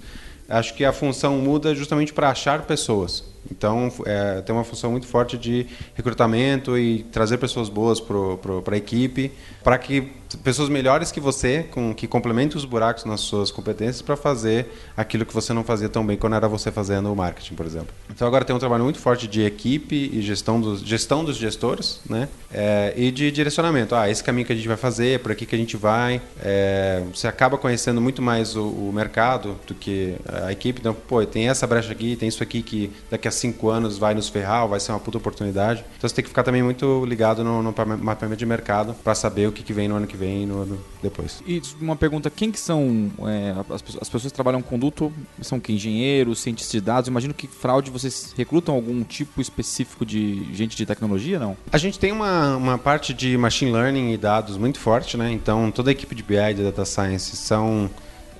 acho 0.49 0.73
que 0.73 0.83
a 0.83 0.91
função 0.91 1.37
muda 1.37 1.75
justamente 1.75 2.11
para 2.11 2.29
achar 2.29 2.63
pessoas. 2.63 3.23
Então, 3.51 3.91
é, 4.05 4.41
tem 4.41 4.55
uma 4.55 4.63
função 4.63 4.91
muito 4.91 5.07
forte 5.07 5.37
de 5.37 5.67
recrutamento 5.93 6.77
e 6.77 7.03
trazer 7.03 7.37
pessoas 7.37 7.69
boas 7.69 7.99
para 7.99 8.73
a 8.73 8.77
equipe, 8.77 9.31
para 9.63 9.77
que 9.77 10.11
pessoas 10.43 10.69
melhores 10.69 11.11
que 11.11 11.19
você, 11.19 11.65
com, 11.71 11.93
que 11.93 12.07
complementem 12.07 12.57
os 12.57 12.65
buracos 12.65 13.05
nas 13.05 13.21
suas 13.21 13.51
competências 13.51 14.01
para 14.01 14.15
fazer 14.15 14.67
aquilo 14.97 15.25
que 15.25 15.33
você 15.33 15.53
não 15.53 15.63
fazia 15.63 15.87
tão 15.87 16.05
bem 16.05 16.17
quando 16.17 16.35
era 16.35 16.47
você 16.47 16.71
fazendo 16.71 17.11
o 17.11 17.15
marketing, 17.15 17.55
por 17.55 17.65
exemplo. 17.65 17.87
Então, 18.09 18.27
agora 18.27 18.43
tem 18.43 18.55
um 18.55 18.59
trabalho 18.59 18.83
muito 18.83 18.99
forte 18.99 19.27
de 19.27 19.43
equipe 19.43 20.09
e 20.13 20.21
gestão 20.21 20.59
dos, 20.59 20.81
gestão 20.81 21.23
dos 21.23 21.37
gestores, 21.37 22.01
né? 22.09 22.27
É, 22.51 22.93
e 22.95 23.11
de 23.11 23.31
direcionamento. 23.31 23.95
Ah, 23.95 24.09
esse 24.09 24.23
caminho 24.23 24.45
que 24.45 24.53
a 24.53 24.55
gente 24.55 24.67
vai 24.67 24.77
fazer, 24.77 25.19
por 25.19 25.31
aqui 25.31 25.45
que 25.45 25.55
a 25.55 25.57
gente 25.57 25.77
vai. 25.77 26.21
É, 26.41 27.03
você 27.13 27.27
acaba 27.27 27.57
conhecendo 27.57 28.01
muito 28.01 28.21
mais 28.21 28.55
o, 28.55 28.67
o, 28.67 28.91
mercado 28.93 29.57
do 29.67 29.73
que 29.73 30.15
a 30.25 30.51
equipe. 30.51 30.79
Então, 30.79 30.93
pô, 30.93 31.25
tem 31.25 31.49
essa 31.49 31.67
brecha 31.67 31.91
aqui, 31.91 32.15
tem 32.15 32.29
isso 32.29 32.41
aqui 32.41 32.61
que 32.61 32.91
daqui 33.09 33.27
a 33.27 33.31
cinco 33.35 33.69
anos 33.69 33.97
vai 33.97 34.13
nos 34.13 34.29
ferrar, 34.29 34.67
vai 34.67 34.79
ser 34.79 34.91
uma 34.91 34.99
puta 34.99 35.17
oportunidade. 35.17 35.83
Então, 35.97 36.07
você 36.07 36.15
tem 36.15 36.23
que 36.23 36.29
ficar 36.29 36.43
também 36.43 36.63
muito 36.63 37.03
ligado 37.05 37.43
no, 37.43 37.61
no 37.63 37.73
mapeamento 38.01 38.37
de 38.37 38.45
mercado 38.45 38.93
para 39.03 39.15
saber 39.15 39.47
o 39.47 39.51
que, 39.51 39.63
que 39.63 39.73
vem 39.73 39.87
no 39.87 39.95
ano 39.95 40.07
que 40.07 40.17
vem 40.17 40.43
e 40.43 40.45
no 40.45 40.61
ano 40.61 40.79
depois. 41.01 41.41
E 41.45 41.61
uma 41.81 41.95
pergunta, 41.95 42.29
quem 42.29 42.51
que 42.51 42.59
são 42.59 43.11
é, 43.27 43.55
as, 43.69 43.83
as, 44.01 44.09
pessoas 44.09 44.31
que 44.31 44.33
trabalham 44.33 44.61
com 44.61 44.75
conduto? 44.75 45.11
São 45.41 45.59
que 45.59 45.71
engenheiros, 45.71 46.39
cientistas 46.39 46.71
de 46.71 46.81
dados? 46.81 47.07
imagino 47.07 47.33
que 47.33 47.47
fraude 47.47 47.89
vocês 47.89 48.33
recrutam 48.35 48.75
algum 48.75 49.03
tipo 49.03 49.41
específico 49.41 50.05
de 50.05 50.53
gente 50.53 50.75
de 50.75 50.85
tecnologia, 50.85 51.39
não? 51.39 51.55
A 51.71 51.77
gente 51.77 51.97
tem 51.97 52.11
uma, 52.11 52.57
uma 52.57 52.77
parte 52.77 53.13
de 53.13 53.37
machine 53.37 53.71
learning 53.71 54.11
e 54.11 54.17
dados 54.17 54.57
muito 54.57 54.79
forte, 54.79 55.17
né? 55.17 55.31
Então, 55.31 55.71
toda 55.71 55.89
a 55.89 55.93
equipe 55.93 56.13
de 56.13 56.23
BI 56.23 56.35
e 56.35 56.53
de 56.53 56.63
Data 56.63 56.83
Science 56.83 57.35
são 57.37 57.89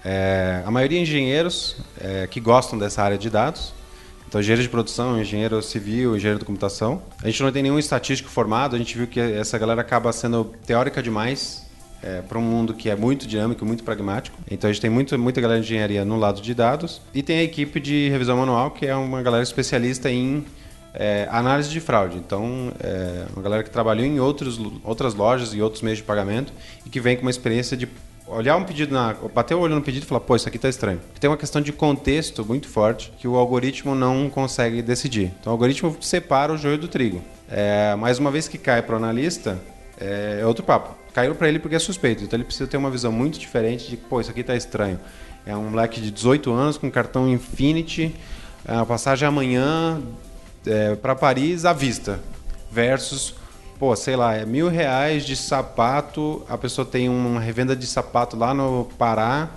é, 0.03 0.61
a 0.65 0.71
maioria 0.71 0.99
engenheiros 0.99 1.77
é, 1.99 2.27
que 2.27 2.39
gostam 2.39 2.77
dessa 2.77 3.01
área 3.01 3.17
de 3.17 3.29
dados. 3.29 3.73
Então, 4.27 4.41
engenheiro 4.41 4.63
de 4.63 4.69
produção, 4.69 5.19
engenheiro 5.19 5.61
civil, 5.61 6.15
engenheiro 6.15 6.39
de 6.39 6.45
computação. 6.45 7.01
A 7.23 7.27
gente 7.27 7.41
não 7.41 7.51
tem 7.51 7.63
nenhum 7.63 7.79
estatístico 7.79 8.29
formado, 8.29 8.75
a 8.75 8.79
gente 8.79 8.97
viu 8.97 9.07
que 9.07 9.19
essa 9.19 9.57
galera 9.57 9.81
acaba 9.81 10.11
sendo 10.11 10.45
teórica 10.65 11.01
demais 11.01 11.65
é, 12.05 12.21
para 12.21 12.37
um 12.37 12.41
mundo 12.41 12.73
que 12.73 12.89
é 12.89 12.95
muito 12.95 13.27
dinâmico, 13.27 13.65
muito 13.65 13.83
pragmático. 13.83 14.37
Então 14.49 14.69
a 14.69 14.73
gente 14.73 14.81
tem 14.81 14.89
muito, 14.89 15.17
muita 15.17 15.41
galera 15.41 15.59
de 15.59 15.65
engenharia 15.65 16.05
no 16.05 16.17
lado 16.17 16.41
de 16.41 16.53
dados 16.53 17.01
e 17.13 17.23
tem 17.23 17.39
a 17.39 17.43
equipe 17.43 17.79
de 17.79 18.09
revisão 18.09 18.37
manual, 18.37 18.71
que 18.71 18.85
é 18.85 18.95
uma 18.95 19.21
galera 19.21 19.43
especialista 19.43 20.09
em 20.09 20.45
é, 20.93 21.27
análise 21.31 21.69
de 21.69 21.79
fraude. 21.79 22.17
Então, 22.17 22.71
é 22.79 23.25
uma 23.33 23.41
galera 23.41 23.63
que 23.63 23.69
trabalhou 23.69 24.05
em 24.05 24.19
outros, 24.19 24.59
outras 24.83 25.13
lojas 25.13 25.53
e 25.53 25.61
outros 25.61 25.81
meios 25.81 25.97
de 25.97 26.03
pagamento 26.03 26.53
e 26.85 26.89
que 26.89 26.99
vem 26.99 27.15
com 27.15 27.23
uma 27.23 27.31
experiência 27.31 27.75
de 27.75 27.87
olhar 28.27 28.55
um 28.57 28.63
pedido, 28.63 28.93
na, 28.93 29.13
bater 29.33 29.53
o 29.53 29.59
olho 29.59 29.75
no 29.75 29.81
pedido 29.81 30.03
e 30.03 30.05
falar, 30.05 30.21
pô, 30.21 30.35
isso 30.35 30.47
aqui 30.47 30.57
está 30.57 30.69
estranho. 30.69 30.99
Tem 31.19 31.29
uma 31.29 31.37
questão 31.37 31.61
de 31.61 31.71
contexto 31.71 32.45
muito 32.45 32.67
forte 32.67 33.11
que 33.17 33.27
o 33.27 33.35
algoritmo 33.35 33.93
não 33.93 34.29
consegue 34.29 34.81
decidir. 34.81 35.31
Então, 35.39 35.51
o 35.51 35.55
algoritmo 35.55 35.95
separa 36.01 36.51
o 36.53 36.57
joio 36.57 36.77
do 36.77 36.87
trigo. 36.87 37.21
É, 37.49 37.95
mas 37.95 38.17
uma 38.17 38.31
vez 38.31 38.47
que 38.47 38.57
cai 38.57 38.81
para 38.81 38.93
o 38.93 38.97
analista, 38.97 39.59
é, 39.99 40.39
é 40.41 40.45
outro 40.45 40.63
papo. 40.63 40.95
Caiu 41.13 41.35
para 41.35 41.47
ele 41.47 41.59
porque 41.59 41.75
é 41.75 41.79
suspeito. 41.79 42.23
Então, 42.23 42.37
ele 42.37 42.43
precisa 42.43 42.67
ter 42.67 42.77
uma 42.77 42.89
visão 42.89 43.11
muito 43.11 43.39
diferente 43.39 43.89
de, 43.89 43.97
pô, 43.97 44.19
isso 44.19 44.31
aqui 44.31 44.41
está 44.41 44.55
estranho. 44.55 44.99
É 45.45 45.55
um 45.55 45.69
moleque 45.69 46.01
de 46.01 46.09
18 46.09 46.51
anos 46.51 46.77
com 46.77 46.89
cartão 46.89 47.29
Infinity, 47.29 48.15
a 48.67 48.83
passagem 48.83 49.27
amanhã 49.27 50.01
é, 50.65 50.95
para 50.95 51.13
Paris 51.13 51.65
à 51.65 51.73
vista, 51.73 52.19
versus 52.71 53.35
pô, 53.79 53.95
sei 53.95 54.15
lá, 54.15 54.35
é 54.35 54.45
mil 54.45 54.69
reais 54.69 55.25
de 55.25 55.35
sapato, 55.35 56.43
a 56.47 56.57
pessoa 56.57 56.85
tem 56.85 57.09
uma 57.09 57.39
revenda 57.39 57.75
de 57.75 57.85
sapato 57.85 58.37
lá 58.37 58.53
no 58.53 58.87
Pará 58.97 59.49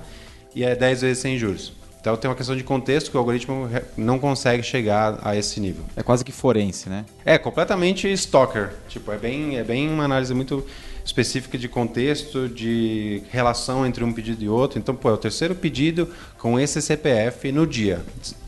e 0.54 0.64
é 0.64 0.74
10 0.74 1.02
vezes 1.02 1.18
sem 1.18 1.38
juros. 1.38 1.72
Então 2.00 2.16
tem 2.16 2.28
uma 2.28 2.36
questão 2.36 2.56
de 2.56 2.62
contexto 2.62 3.10
que 3.10 3.16
o 3.16 3.20
algoritmo 3.20 3.68
não 3.96 4.18
consegue 4.18 4.62
chegar 4.62 5.18
a 5.22 5.36
esse 5.36 5.60
nível. 5.60 5.84
É 5.96 6.02
quase 6.02 6.24
que 6.24 6.32
forense, 6.32 6.88
né? 6.88 7.04
É, 7.24 7.36
completamente 7.36 8.10
stalker. 8.12 8.70
Tipo, 8.88 9.12
é 9.12 9.18
bem, 9.18 9.58
é 9.58 9.64
bem 9.64 9.88
uma 9.88 10.04
análise 10.04 10.32
muito 10.32 10.64
específica 11.04 11.58
de 11.58 11.68
contexto, 11.68 12.48
de 12.48 13.22
relação 13.30 13.84
entre 13.84 14.04
um 14.04 14.12
pedido 14.12 14.44
e 14.44 14.48
outro. 14.48 14.78
Então, 14.78 14.94
pô, 14.94 15.10
é 15.10 15.12
o 15.12 15.16
terceiro 15.16 15.54
pedido 15.54 16.08
com 16.38 16.58
esse 16.58 16.80
CPF 16.80 17.50
no 17.50 17.66
dia. 17.66 18.00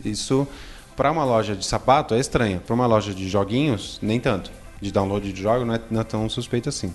Isso, 0.05 0.47
para 0.97 1.11
uma 1.11 1.25
loja 1.25 1.57
de 1.57 1.65
sapato, 1.65 2.15
é 2.15 2.21
estranho. 2.21 2.61
Para 2.61 2.75
uma 2.75 2.87
loja 2.87 3.13
de 3.13 3.29
joguinhos, 3.29 3.99
nem 4.01 4.21
tanto 4.21 4.60
de 4.81 4.91
download 4.93 5.33
de 5.33 5.43
jogo 5.43 5.65
não 5.65 5.75
é, 5.75 5.81
não 5.91 6.01
é 6.01 6.05
tão 6.05 6.29
suspeito 6.29 6.69
assim. 6.69 6.93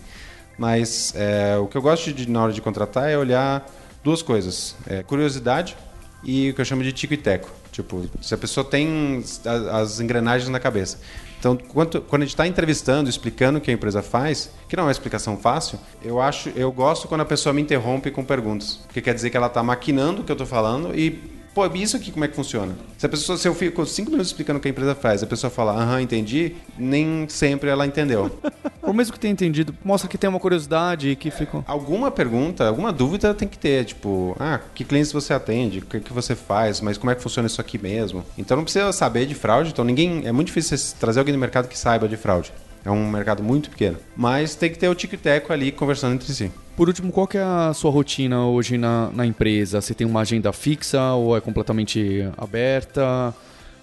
Mas 0.57 1.13
é, 1.15 1.57
o 1.57 1.67
que 1.67 1.77
eu 1.77 1.81
gosto 1.81 2.13
de, 2.13 2.29
na 2.29 2.43
hora 2.43 2.53
de 2.53 2.61
contratar 2.61 3.09
é 3.09 3.17
olhar 3.17 3.65
duas 4.03 4.21
coisas: 4.21 4.75
é, 4.87 5.03
curiosidade 5.03 5.75
e 6.23 6.49
o 6.49 6.53
que 6.53 6.61
eu 6.61 6.65
chamo 6.65 6.83
de 6.83 6.91
tico 6.91 7.13
e 7.13 7.17
teco. 7.17 7.49
Tipo, 7.71 8.09
se 8.21 8.33
a 8.33 8.37
pessoa 8.37 8.65
tem 8.65 9.17
as, 9.19 9.45
as 9.45 9.99
engrenagens 9.99 10.49
na 10.49 10.59
cabeça. 10.59 10.97
Então, 11.37 11.55
quando, 11.55 12.01
quando 12.01 12.23
a 12.23 12.25
gente 12.25 12.33
está 12.33 12.47
entrevistando, 12.47 13.09
explicando 13.09 13.59
o 13.59 13.61
que 13.61 13.69
a 13.69 13.73
empresa 13.73 14.01
faz, 14.01 14.49
que 14.67 14.75
não 14.75 14.83
é 14.83 14.85
uma 14.87 14.91
explicação 14.91 15.37
fácil, 15.37 15.77
eu 16.01 16.19
acho, 16.19 16.49
eu 16.49 16.71
gosto 16.71 17.07
quando 17.07 17.21
a 17.21 17.25
pessoa 17.25 17.53
me 17.53 17.61
interrompe 17.61 18.09
com 18.09 18.23
perguntas, 18.23 18.79
porque 18.85 19.01
quer 19.01 19.13
dizer 19.13 19.29
que 19.29 19.37
ela 19.37 19.45
está 19.47 19.61
maquinando 19.61 20.21
o 20.21 20.23
que 20.23 20.31
eu 20.31 20.35
estou 20.35 20.47
falando 20.47 20.97
e 20.97 21.21
pô, 21.55 21.65
isso 21.73 21.95
aqui 21.95 22.11
como 22.11 22.25
é 22.25 22.27
que 22.27 22.35
funciona? 22.35 22.75
Se 22.97 23.05
a 23.05 23.09
pessoa, 23.09 23.37
se 23.37 23.47
eu 23.47 23.55
fico 23.55 23.85
cinco 23.85 24.11
minutos 24.11 24.27
explicando 24.27 24.59
o 24.59 24.61
que 24.61 24.67
a 24.67 24.71
empresa 24.71 24.93
faz, 24.93 25.23
a 25.23 25.25
pessoa 25.25 25.49
fala, 25.49 25.71
aham, 25.71 26.01
entendi, 26.01 26.53
nem 26.77 27.27
sempre 27.29 27.69
ela 27.69 27.87
entendeu. 27.87 28.29
Por 28.81 28.93
mesmo 28.93 29.13
que 29.13 29.19
tenha 29.19 29.31
entendido, 29.31 29.73
mostra 29.83 30.09
que 30.09 30.17
tem 30.17 30.29
uma 30.29 30.39
curiosidade 30.39 31.09
e 31.09 31.15
que 31.15 31.31
ficou. 31.31 31.63
Alguma 31.65 32.11
pergunta, 32.11 32.67
alguma 32.67 32.91
dúvida 32.91 33.33
tem 33.33 33.47
que 33.47 33.57
ter, 33.57 33.85
tipo, 33.85 34.35
ah, 34.39 34.59
que 34.75 34.83
clientes 34.83 35.11
você 35.11 35.33
atende, 35.33 35.79
o 35.79 35.85
que, 35.85 36.01
que 36.01 36.13
você 36.13 36.35
faz, 36.35 36.81
mas 36.81 36.97
como 36.97 37.09
é 37.09 37.15
que 37.15 37.23
funciona 37.23 37.47
isso 37.47 37.59
aqui 37.59 37.79
mesmo? 37.79 38.23
Então 38.37 38.57
não 38.57 38.63
precisa 38.63 38.91
saber 38.91 39.25
de 39.25 39.33
fraude, 39.33 39.71
então 39.71 39.83
ninguém. 39.83 40.27
É 40.27 40.31
muito 40.31 40.47
difícil 40.47 40.77
trazer 40.99 41.19
alguém 41.19 41.33
do 41.33 41.39
mercado 41.39 41.67
que 41.67 41.77
saiba 41.77 42.07
de 42.07 42.17
fraude. 42.17 42.53
É 42.85 42.91
um 42.91 43.09
mercado 43.09 43.41
muito 43.41 43.69
pequeno. 43.69 43.97
Mas 44.15 44.55
tem 44.55 44.69
que 44.69 44.77
ter 44.77 44.87
o 44.87 44.93
tic-teco 44.93 45.51
ali 45.51 45.71
conversando 45.71 46.13
entre 46.13 46.31
si. 46.31 46.51
Por 46.75 46.87
último, 46.87 47.11
qual 47.11 47.25
que 47.25 47.37
é 47.37 47.41
a 47.41 47.73
sua 47.73 47.89
rotina 47.89 48.45
hoje 48.45 48.77
na, 48.77 49.09
na 49.11 49.25
empresa? 49.25 49.81
Você 49.81 49.93
tem 49.93 50.05
uma 50.05 50.21
agenda 50.21 50.53
fixa 50.53 51.13
ou 51.13 51.35
é 51.35 51.41
completamente 51.41 52.29
aberta? 52.37 53.33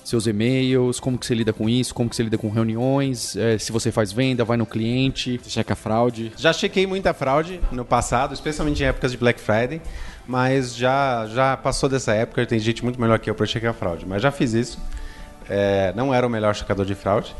Seus 0.05 0.27
e-mails, 0.27 0.99
como 0.99 1.17
que 1.17 1.25
você 1.25 1.35
lida 1.35 1.53
com 1.53 1.69
isso? 1.69 1.95
Como 1.95 2.11
que 2.11 2.17
você 2.17 2.25
lida 2.25 2.37
com 2.37 2.49
reuniões? 2.49 3.37
É, 3.37 3.57
se 3.57 3.71
você 3.71 3.93
faz 3.93 4.13
venda, 4.13 4.45
vai 4.45 4.57
no 4.57 4.67
cliente? 4.67 5.41
Você 5.43 5.51
checa 5.51 5.77
fraude? 5.77 6.33
Já 6.37 6.53
chequei 6.53 6.87
muita 6.87 7.15
fraude 7.15 7.61
no 7.71 7.85
passado, 7.85 8.35
especialmente 8.35 8.83
em 8.83 8.87
épocas 8.87 9.13
de 9.13 9.17
Black 9.17 9.41
Friday, 9.41 9.81
mas 10.27 10.75
já, 10.75 11.27
já 11.27 11.57
passou 11.57 11.89
dessa 11.89 12.13
época, 12.13 12.45
tem 12.45 12.59
gente 12.59 12.83
muito 12.83 13.01
melhor 13.01 13.19
que 13.21 13.31
eu 13.31 13.35
para 13.35 13.47
checar 13.47 13.73
fraude. 13.75 14.05
Mas 14.05 14.23
já 14.23 14.33
fiz 14.33 14.53
isso. 14.53 14.79
É, 15.49 15.93
não 15.95 16.13
era 16.13 16.27
o 16.27 16.31
melhor 16.31 16.55
checador 16.55 16.85
de 16.85 16.97
fraude, 16.97 17.35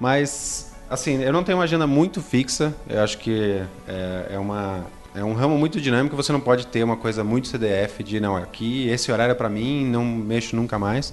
mas 0.00 0.67
Assim, 0.90 1.22
eu 1.22 1.32
não 1.32 1.44
tenho 1.44 1.58
uma 1.58 1.64
agenda 1.64 1.86
muito 1.86 2.22
fixa. 2.22 2.74
Eu 2.88 3.02
acho 3.02 3.18
que 3.18 3.60
é, 3.86 4.28
é, 4.30 4.38
uma, 4.38 4.86
é 5.14 5.22
um 5.22 5.34
ramo 5.34 5.58
muito 5.58 5.78
dinâmico. 5.80 6.16
Você 6.16 6.32
não 6.32 6.40
pode 6.40 6.66
ter 6.66 6.82
uma 6.82 6.96
coisa 6.96 7.22
muito 7.22 7.46
CDF 7.48 8.02
de, 8.02 8.18
não, 8.18 8.34
aqui 8.34 8.88
esse 8.88 9.12
horário 9.12 9.32
é 9.32 9.34
para 9.34 9.50
mim, 9.50 9.84
não 9.84 10.02
mexo 10.02 10.56
nunca 10.56 10.78
mais. 10.78 11.12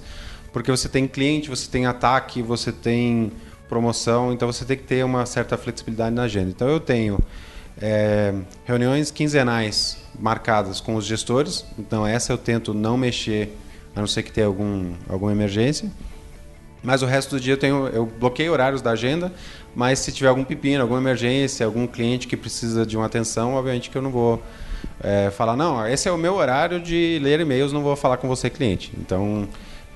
Porque 0.50 0.70
você 0.70 0.88
tem 0.88 1.06
cliente, 1.06 1.50
você 1.50 1.70
tem 1.70 1.84
ataque, 1.84 2.40
você 2.40 2.72
tem 2.72 3.30
promoção, 3.68 4.32
então 4.32 4.50
você 4.50 4.64
tem 4.64 4.76
que 4.78 4.84
ter 4.84 5.04
uma 5.04 5.26
certa 5.26 5.58
flexibilidade 5.58 6.14
na 6.14 6.22
agenda. 6.22 6.48
Então 6.48 6.68
eu 6.68 6.80
tenho 6.80 7.18
é, 7.78 8.32
reuniões 8.64 9.10
quinzenais 9.10 9.98
marcadas 10.18 10.80
com 10.80 10.94
os 10.94 11.04
gestores. 11.04 11.66
Então 11.78 12.06
essa 12.06 12.32
eu 12.32 12.38
tento 12.38 12.72
não 12.72 12.96
mexer, 12.96 13.54
a 13.94 14.00
não 14.00 14.06
ser 14.06 14.22
que 14.22 14.32
tenha 14.32 14.46
algum, 14.46 14.94
alguma 15.06 15.32
emergência. 15.32 15.90
Mas 16.82 17.02
o 17.02 17.06
resto 17.06 17.36
do 17.36 17.40
dia 17.40 17.54
eu 17.54 17.58
tenho, 17.58 17.88
eu 17.88 18.06
bloqueio 18.06 18.52
horários 18.52 18.80
da 18.80 18.92
agenda, 18.92 19.32
mas 19.76 19.98
se 19.98 20.10
tiver 20.10 20.28
algum 20.28 20.42
pepino, 20.42 20.80
alguma 20.80 20.98
emergência, 20.98 21.66
algum 21.66 21.86
cliente 21.86 22.26
que 22.26 22.34
precisa 22.34 22.86
de 22.86 22.96
uma 22.96 23.04
atenção, 23.04 23.52
obviamente 23.52 23.90
que 23.90 23.96
eu 23.96 24.00
não 24.00 24.10
vou 24.10 24.42
é, 24.98 25.30
falar, 25.30 25.54
não, 25.54 25.86
esse 25.86 26.08
é 26.08 26.12
o 26.12 26.16
meu 26.16 26.34
horário 26.34 26.80
de 26.80 27.20
ler 27.22 27.40
e-mails, 27.40 27.74
não 27.74 27.82
vou 27.82 27.94
falar 27.94 28.16
com 28.16 28.26
você, 28.26 28.48
cliente. 28.48 28.90
Então, 28.98 29.46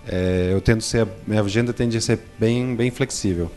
é, 0.06 0.50
eu 0.52 0.60
tento 0.60 0.84
ser, 0.84 1.08
minha 1.26 1.40
agenda 1.40 1.72
tende 1.72 1.96
a 1.96 2.00
ser 2.00 2.20
bem, 2.38 2.76
bem 2.76 2.90
flexível. 2.90 3.50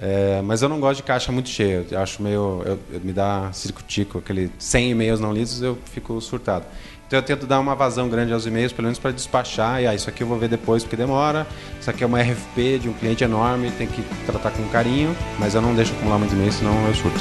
É, 0.00 0.42
mas 0.42 0.62
eu 0.62 0.68
não 0.68 0.80
gosto 0.80 0.96
de 0.96 1.04
caixa 1.04 1.30
muito 1.30 1.48
cheia, 1.48 1.86
eu 1.88 2.00
acho 2.00 2.20
meio, 2.22 2.62
eu, 2.66 2.78
eu 2.92 3.00
me 3.00 3.12
dá 3.12 3.52
circo-tico, 3.52 4.18
aquele 4.18 4.50
100 4.58 4.90
e-mails 4.90 5.20
não 5.20 5.32
lidos, 5.32 5.62
eu 5.62 5.78
fico 5.92 6.20
surtado. 6.20 6.66
Então 7.08 7.18
eu 7.18 7.22
tento 7.22 7.46
dar 7.46 7.58
uma 7.58 7.74
vazão 7.74 8.06
grande 8.06 8.34
aos 8.34 8.44
e-mails, 8.44 8.70
pelo 8.70 8.84
menos 8.84 8.98
para 8.98 9.10
despachar. 9.10 9.80
E 9.80 9.86
ah, 9.86 9.94
isso 9.94 10.10
aqui 10.10 10.22
eu 10.22 10.26
vou 10.26 10.38
ver 10.38 10.50
depois 10.50 10.84
porque 10.84 10.94
demora. 10.94 11.46
Isso 11.80 11.88
aqui 11.88 12.04
é 12.04 12.06
uma 12.06 12.20
RFP 12.20 12.80
de 12.80 12.88
um 12.90 12.92
cliente 12.92 13.24
enorme, 13.24 13.70
tem 13.70 13.86
que 13.86 14.02
tratar 14.26 14.50
com 14.50 14.62
carinho. 14.68 15.16
Mas 15.38 15.54
eu 15.54 15.62
não 15.62 15.74
deixo 15.74 15.94
acumular 15.94 16.18
muito 16.18 16.34
e-mail, 16.34 16.52
senão 16.52 16.86
eu 16.86 16.94
surto. 16.94 17.18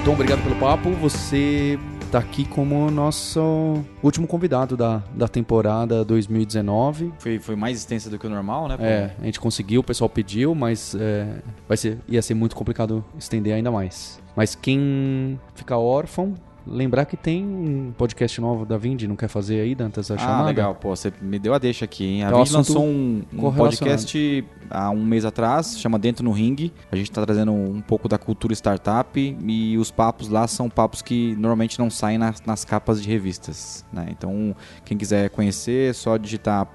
Então, 0.00 0.14
obrigado 0.14 0.42
pelo 0.42 0.56
papo. 0.56 0.90
Você 0.94 1.78
está 2.08 2.18
aqui 2.18 2.46
como 2.46 2.90
nosso 2.90 3.84
último 4.02 4.26
convidado 4.26 4.78
da, 4.78 5.02
da 5.14 5.28
temporada 5.28 6.02
2019. 6.02 7.12
Foi, 7.18 7.38
foi 7.38 7.54
mais 7.54 7.76
extensa 7.76 8.08
do 8.08 8.18
que 8.18 8.26
o 8.26 8.30
normal, 8.30 8.66
né? 8.66 8.76
É, 8.80 9.10
a 9.20 9.24
gente 9.26 9.38
conseguiu, 9.38 9.82
o 9.82 9.84
pessoal 9.84 10.08
pediu, 10.08 10.54
mas 10.54 10.94
é, 10.94 11.42
vai 11.68 11.76
ser, 11.76 11.98
ia 12.08 12.22
ser 12.22 12.32
muito 12.32 12.56
complicado 12.56 13.04
estender 13.18 13.52
ainda 13.52 13.70
mais. 13.70 14.22
Mas 14.34 14.54
quem 14.54 15.38
ficar 15.54 15.76
órfão 15.76 16.34
lembrar 16.70 17.04
que 17.06 17.16
tem 17.16 17.44
um 17.44 17.92
podcast 17.96 18.40
novo 18.40 18.64
da 18.66 18.76
Vindi, 18.76 19.06
não 19.08 19.16
quer 19.16 19.28
fazer 19.28 19.60
aí, 19.60 19.74
Dantas, 19.74 20.10
a 20.10 20.14
Ah, 20.14 20.18
chamada? 20.18 20.44
legal. 20.46 20.74
Pô, 20.74 20.94
você 20.94 21.12
me 21.20 21.38
deu 21.38 21.54
a 21.54 21.58
deixa 21.58 21.84
aqui, 21.84 22.04
hein? 22.04 22.24
A 22.24 22.30
É 22.30 22.34
um 22.34 22.38
gente 22.44 22.52
lançou 22.54 22.84
um, 22.84 23.22
um 23.32 23.52
podcast 23.52 24.44
há 24.70 24.90
um 24.90 25.04
mês 25.04 25.24
atrás, 25.24 25.78
chama 25.80 25.98
Dentro 25.98 26.24
no 26.24 26.30
Ring. 26.32 26.70
A 26.92 26.96
gente 26.96 27.10
tá 27.10 27.24
trazendo 27.24 27.52
um 27.52 27.80
pouco 27.80 28.08
da 28.08 28.18
cultura 28.18 28.52
startup 28.54 29.36
e 29.46 29.78
os 29.78 29.90
papos 29.90 30.28
lá 30.28 30.46
são 30.46 30.68
papos 30.70 31.02
que 31.02 31.34
normalmente 31.36 31.78
não 31.78 31.90
saem 31.90 32.18
nas, 32.18 32.40
nas 32.42 32.64
capas 32.64 33.02
de 33.02 33.08
revistas, 33.08 33.84
né? 33.92 34.06
Então, 34.10 34.54
quem 34.84 34.96
quiser 34.98 35.30
conhecer, 35.30 35.90
é 35.90 35.92
só 35.92 36.16
digitar 36.16 36.66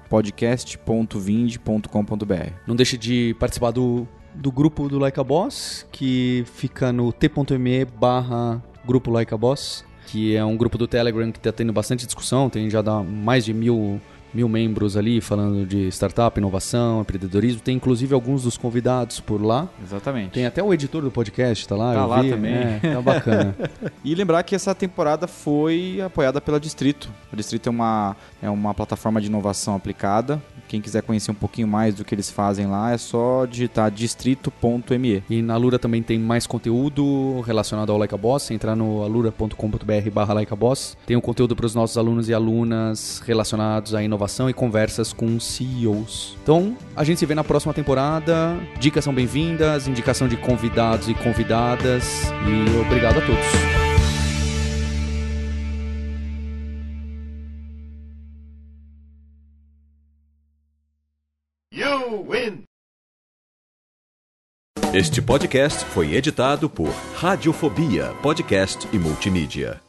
podcast.vind.com.br. 1.34 2.50
Não 2.66 2.74
deixe 2.76 2.96
de 2.96 3.34
participar 3.38 3.70
do, 3.70 4.06
do 4.34 4.50
grupo 4.50 4.88
do 4.88 4.98
Like 4.98 5.18
a 5.20 5.24
Boss, 5.24 5.86
que 5.92 6.44
fica 6.54 6.92
no 6.92 7.12
t.me 7.12 7.84
barra 7.84 8.62
grupo 8.86 9.10
Like 9.10 9.32
a 9.32 9.36
Boss, 9.36 9.84
que 10.06 10.36
é 10.36 10.44
um 10.44 10.56
grupo 10.56 10.78
do 10.78 10.86
Telegram 10.86 11.30
que 11.32 11.38
está 11.38 11.52
tendo 11.52 11.72
bastante 11.72 12.06
discussão, 12.06 12.50
tem 12.50 12.68
já 12.70 12.82
mais 13.02 13.44
de 13.44 13.52
mil, 13.54 14.00
mil 14.34 14.48
membros 14.48 14.96
ali 14.96 15.20
falando 15.20 15.64
de 15.64 15.88
startup, 15.88 16.38
inovação, 16.38 17.00
empreendedorismo. 17.00 17.60
Tem 17.60 17.76
inclusive 17.76 18.12
alguns 18.12 18.42
dos 18.42 18.58
convidados 18.58 19.20
por 19.20 19.40
lá. 19.40 19.68
Exatamente. 19.82 20.30
Tem 20.30 20.44
até 20.44 20.62
o 20.62 20.74
editor 20.74 21.02
do 21.02 21.10
podcast, 21.10 21.66
tá 21.68 21.76
lá? 21.76 21.94
Tá 21.94 22.06
lá 22.06 22.22
vi. 22.22 22.30
também. 22.30 22.54
É, 22.54 22.80
tá 22.94 23.00
bacana. 23.00 23.54
E 24.04 24.14
lembrar 24.14 24.42
que 24.42 24.54
essa 24.54 24.74
temporada 24.74 25.26
foi 25.26 26.00
apoiada 26.04 26.40
pela 26.40 26.60
Distrito. 26.60 27.10
A 27.32 27.36
Distrito 27.36 27.68
é 27.68 27.70
uma, 27.70 28.16
é 28.42 28.50
uma 28.50 28.74
plataforma 28.74 29.18
de 29.20 29.28
inovação 29.28 29.74
aplicada. 29.74 30.42
Quem 30.68 30.80
quiser 30.80 31.02
conhecer 31.02 31.30
um 31.30 31.34
pouquinho 31.34 31.66
mais 31.66 31.94
do 31.94 32.04
que 32.04 32.14
eles 32.14 32.30
fazem 32.30 32.66
lá, 32.66 32.92
é 32.92 32.98
só 32.98 33.46
digitar 33.46 33.90
distrito.me. 33.90 35.22
E 35.30 35.40
na 35.40 35.54
Alura 35.54 35.78
também 35.78 36.02
tem 36.02 36.18
mais 36.18 36.46
conteúdo 36.46 37.40
relacionado 37.42 37.90
ao 37.92 37.98
Like 37.98 38.14
a 38.14 38.18
Boss. 38.18 38.50
Entrar 38.50 38.76
no 38.76 39.02
alura.com.br 39.02 40.10
barra 40.12 40.34
Like 40.34 40.52
a 40.52 40.56
Boss. 40.56 40.98
Tem 41.06 41.16
um 41.16 41.20
conteúdo 41.20 41.56
para 41.56 41.66
os 41.66 41.74
nossos 41.74 41.96
alunos 41.96 42.28
e 42.28 42.34
alunas 42.34 43.22
relacionados 43.24 43.94
à 43.94 44.02
inovação 44.02 44.23
e 44.48 44.52
conversas 44.52 45.12
com 45.12 45.38
CEOs. 45.38 46.36
Então, 46.42 46.76
a 46.96 47.04
gente 47.04 47.18
se 47.18 47.26
vê 47.26 47.34
na 47.34 47.44
próxima 47.44 47.74
temporada. 47.74 48.56
Dicas 48.80 49.04
são 49.04 49.14
bem-vindas, 49.14 49.86
indicação 49.86 50.26
de 50.26 50.36
convidados 50.36 51.08
e 51.08 51.14
convidadas. 51.14 52.24
E 52.46 52.80
obrigado 52.80 53.18
a 53.18 53.26
todos. 53.26 53.44
You 61.72 62.24
win! 62.28 62.64
Este 64.94 65.20
podcast 65.20 65.84
foi 65.86 66.14
editado 66.14 66.70
por 66.70 66.88
Radiofobia, 67.16 68.14
podcast 68.22 68.88
e 68.92 68.98
multimídia. 68.98 69.83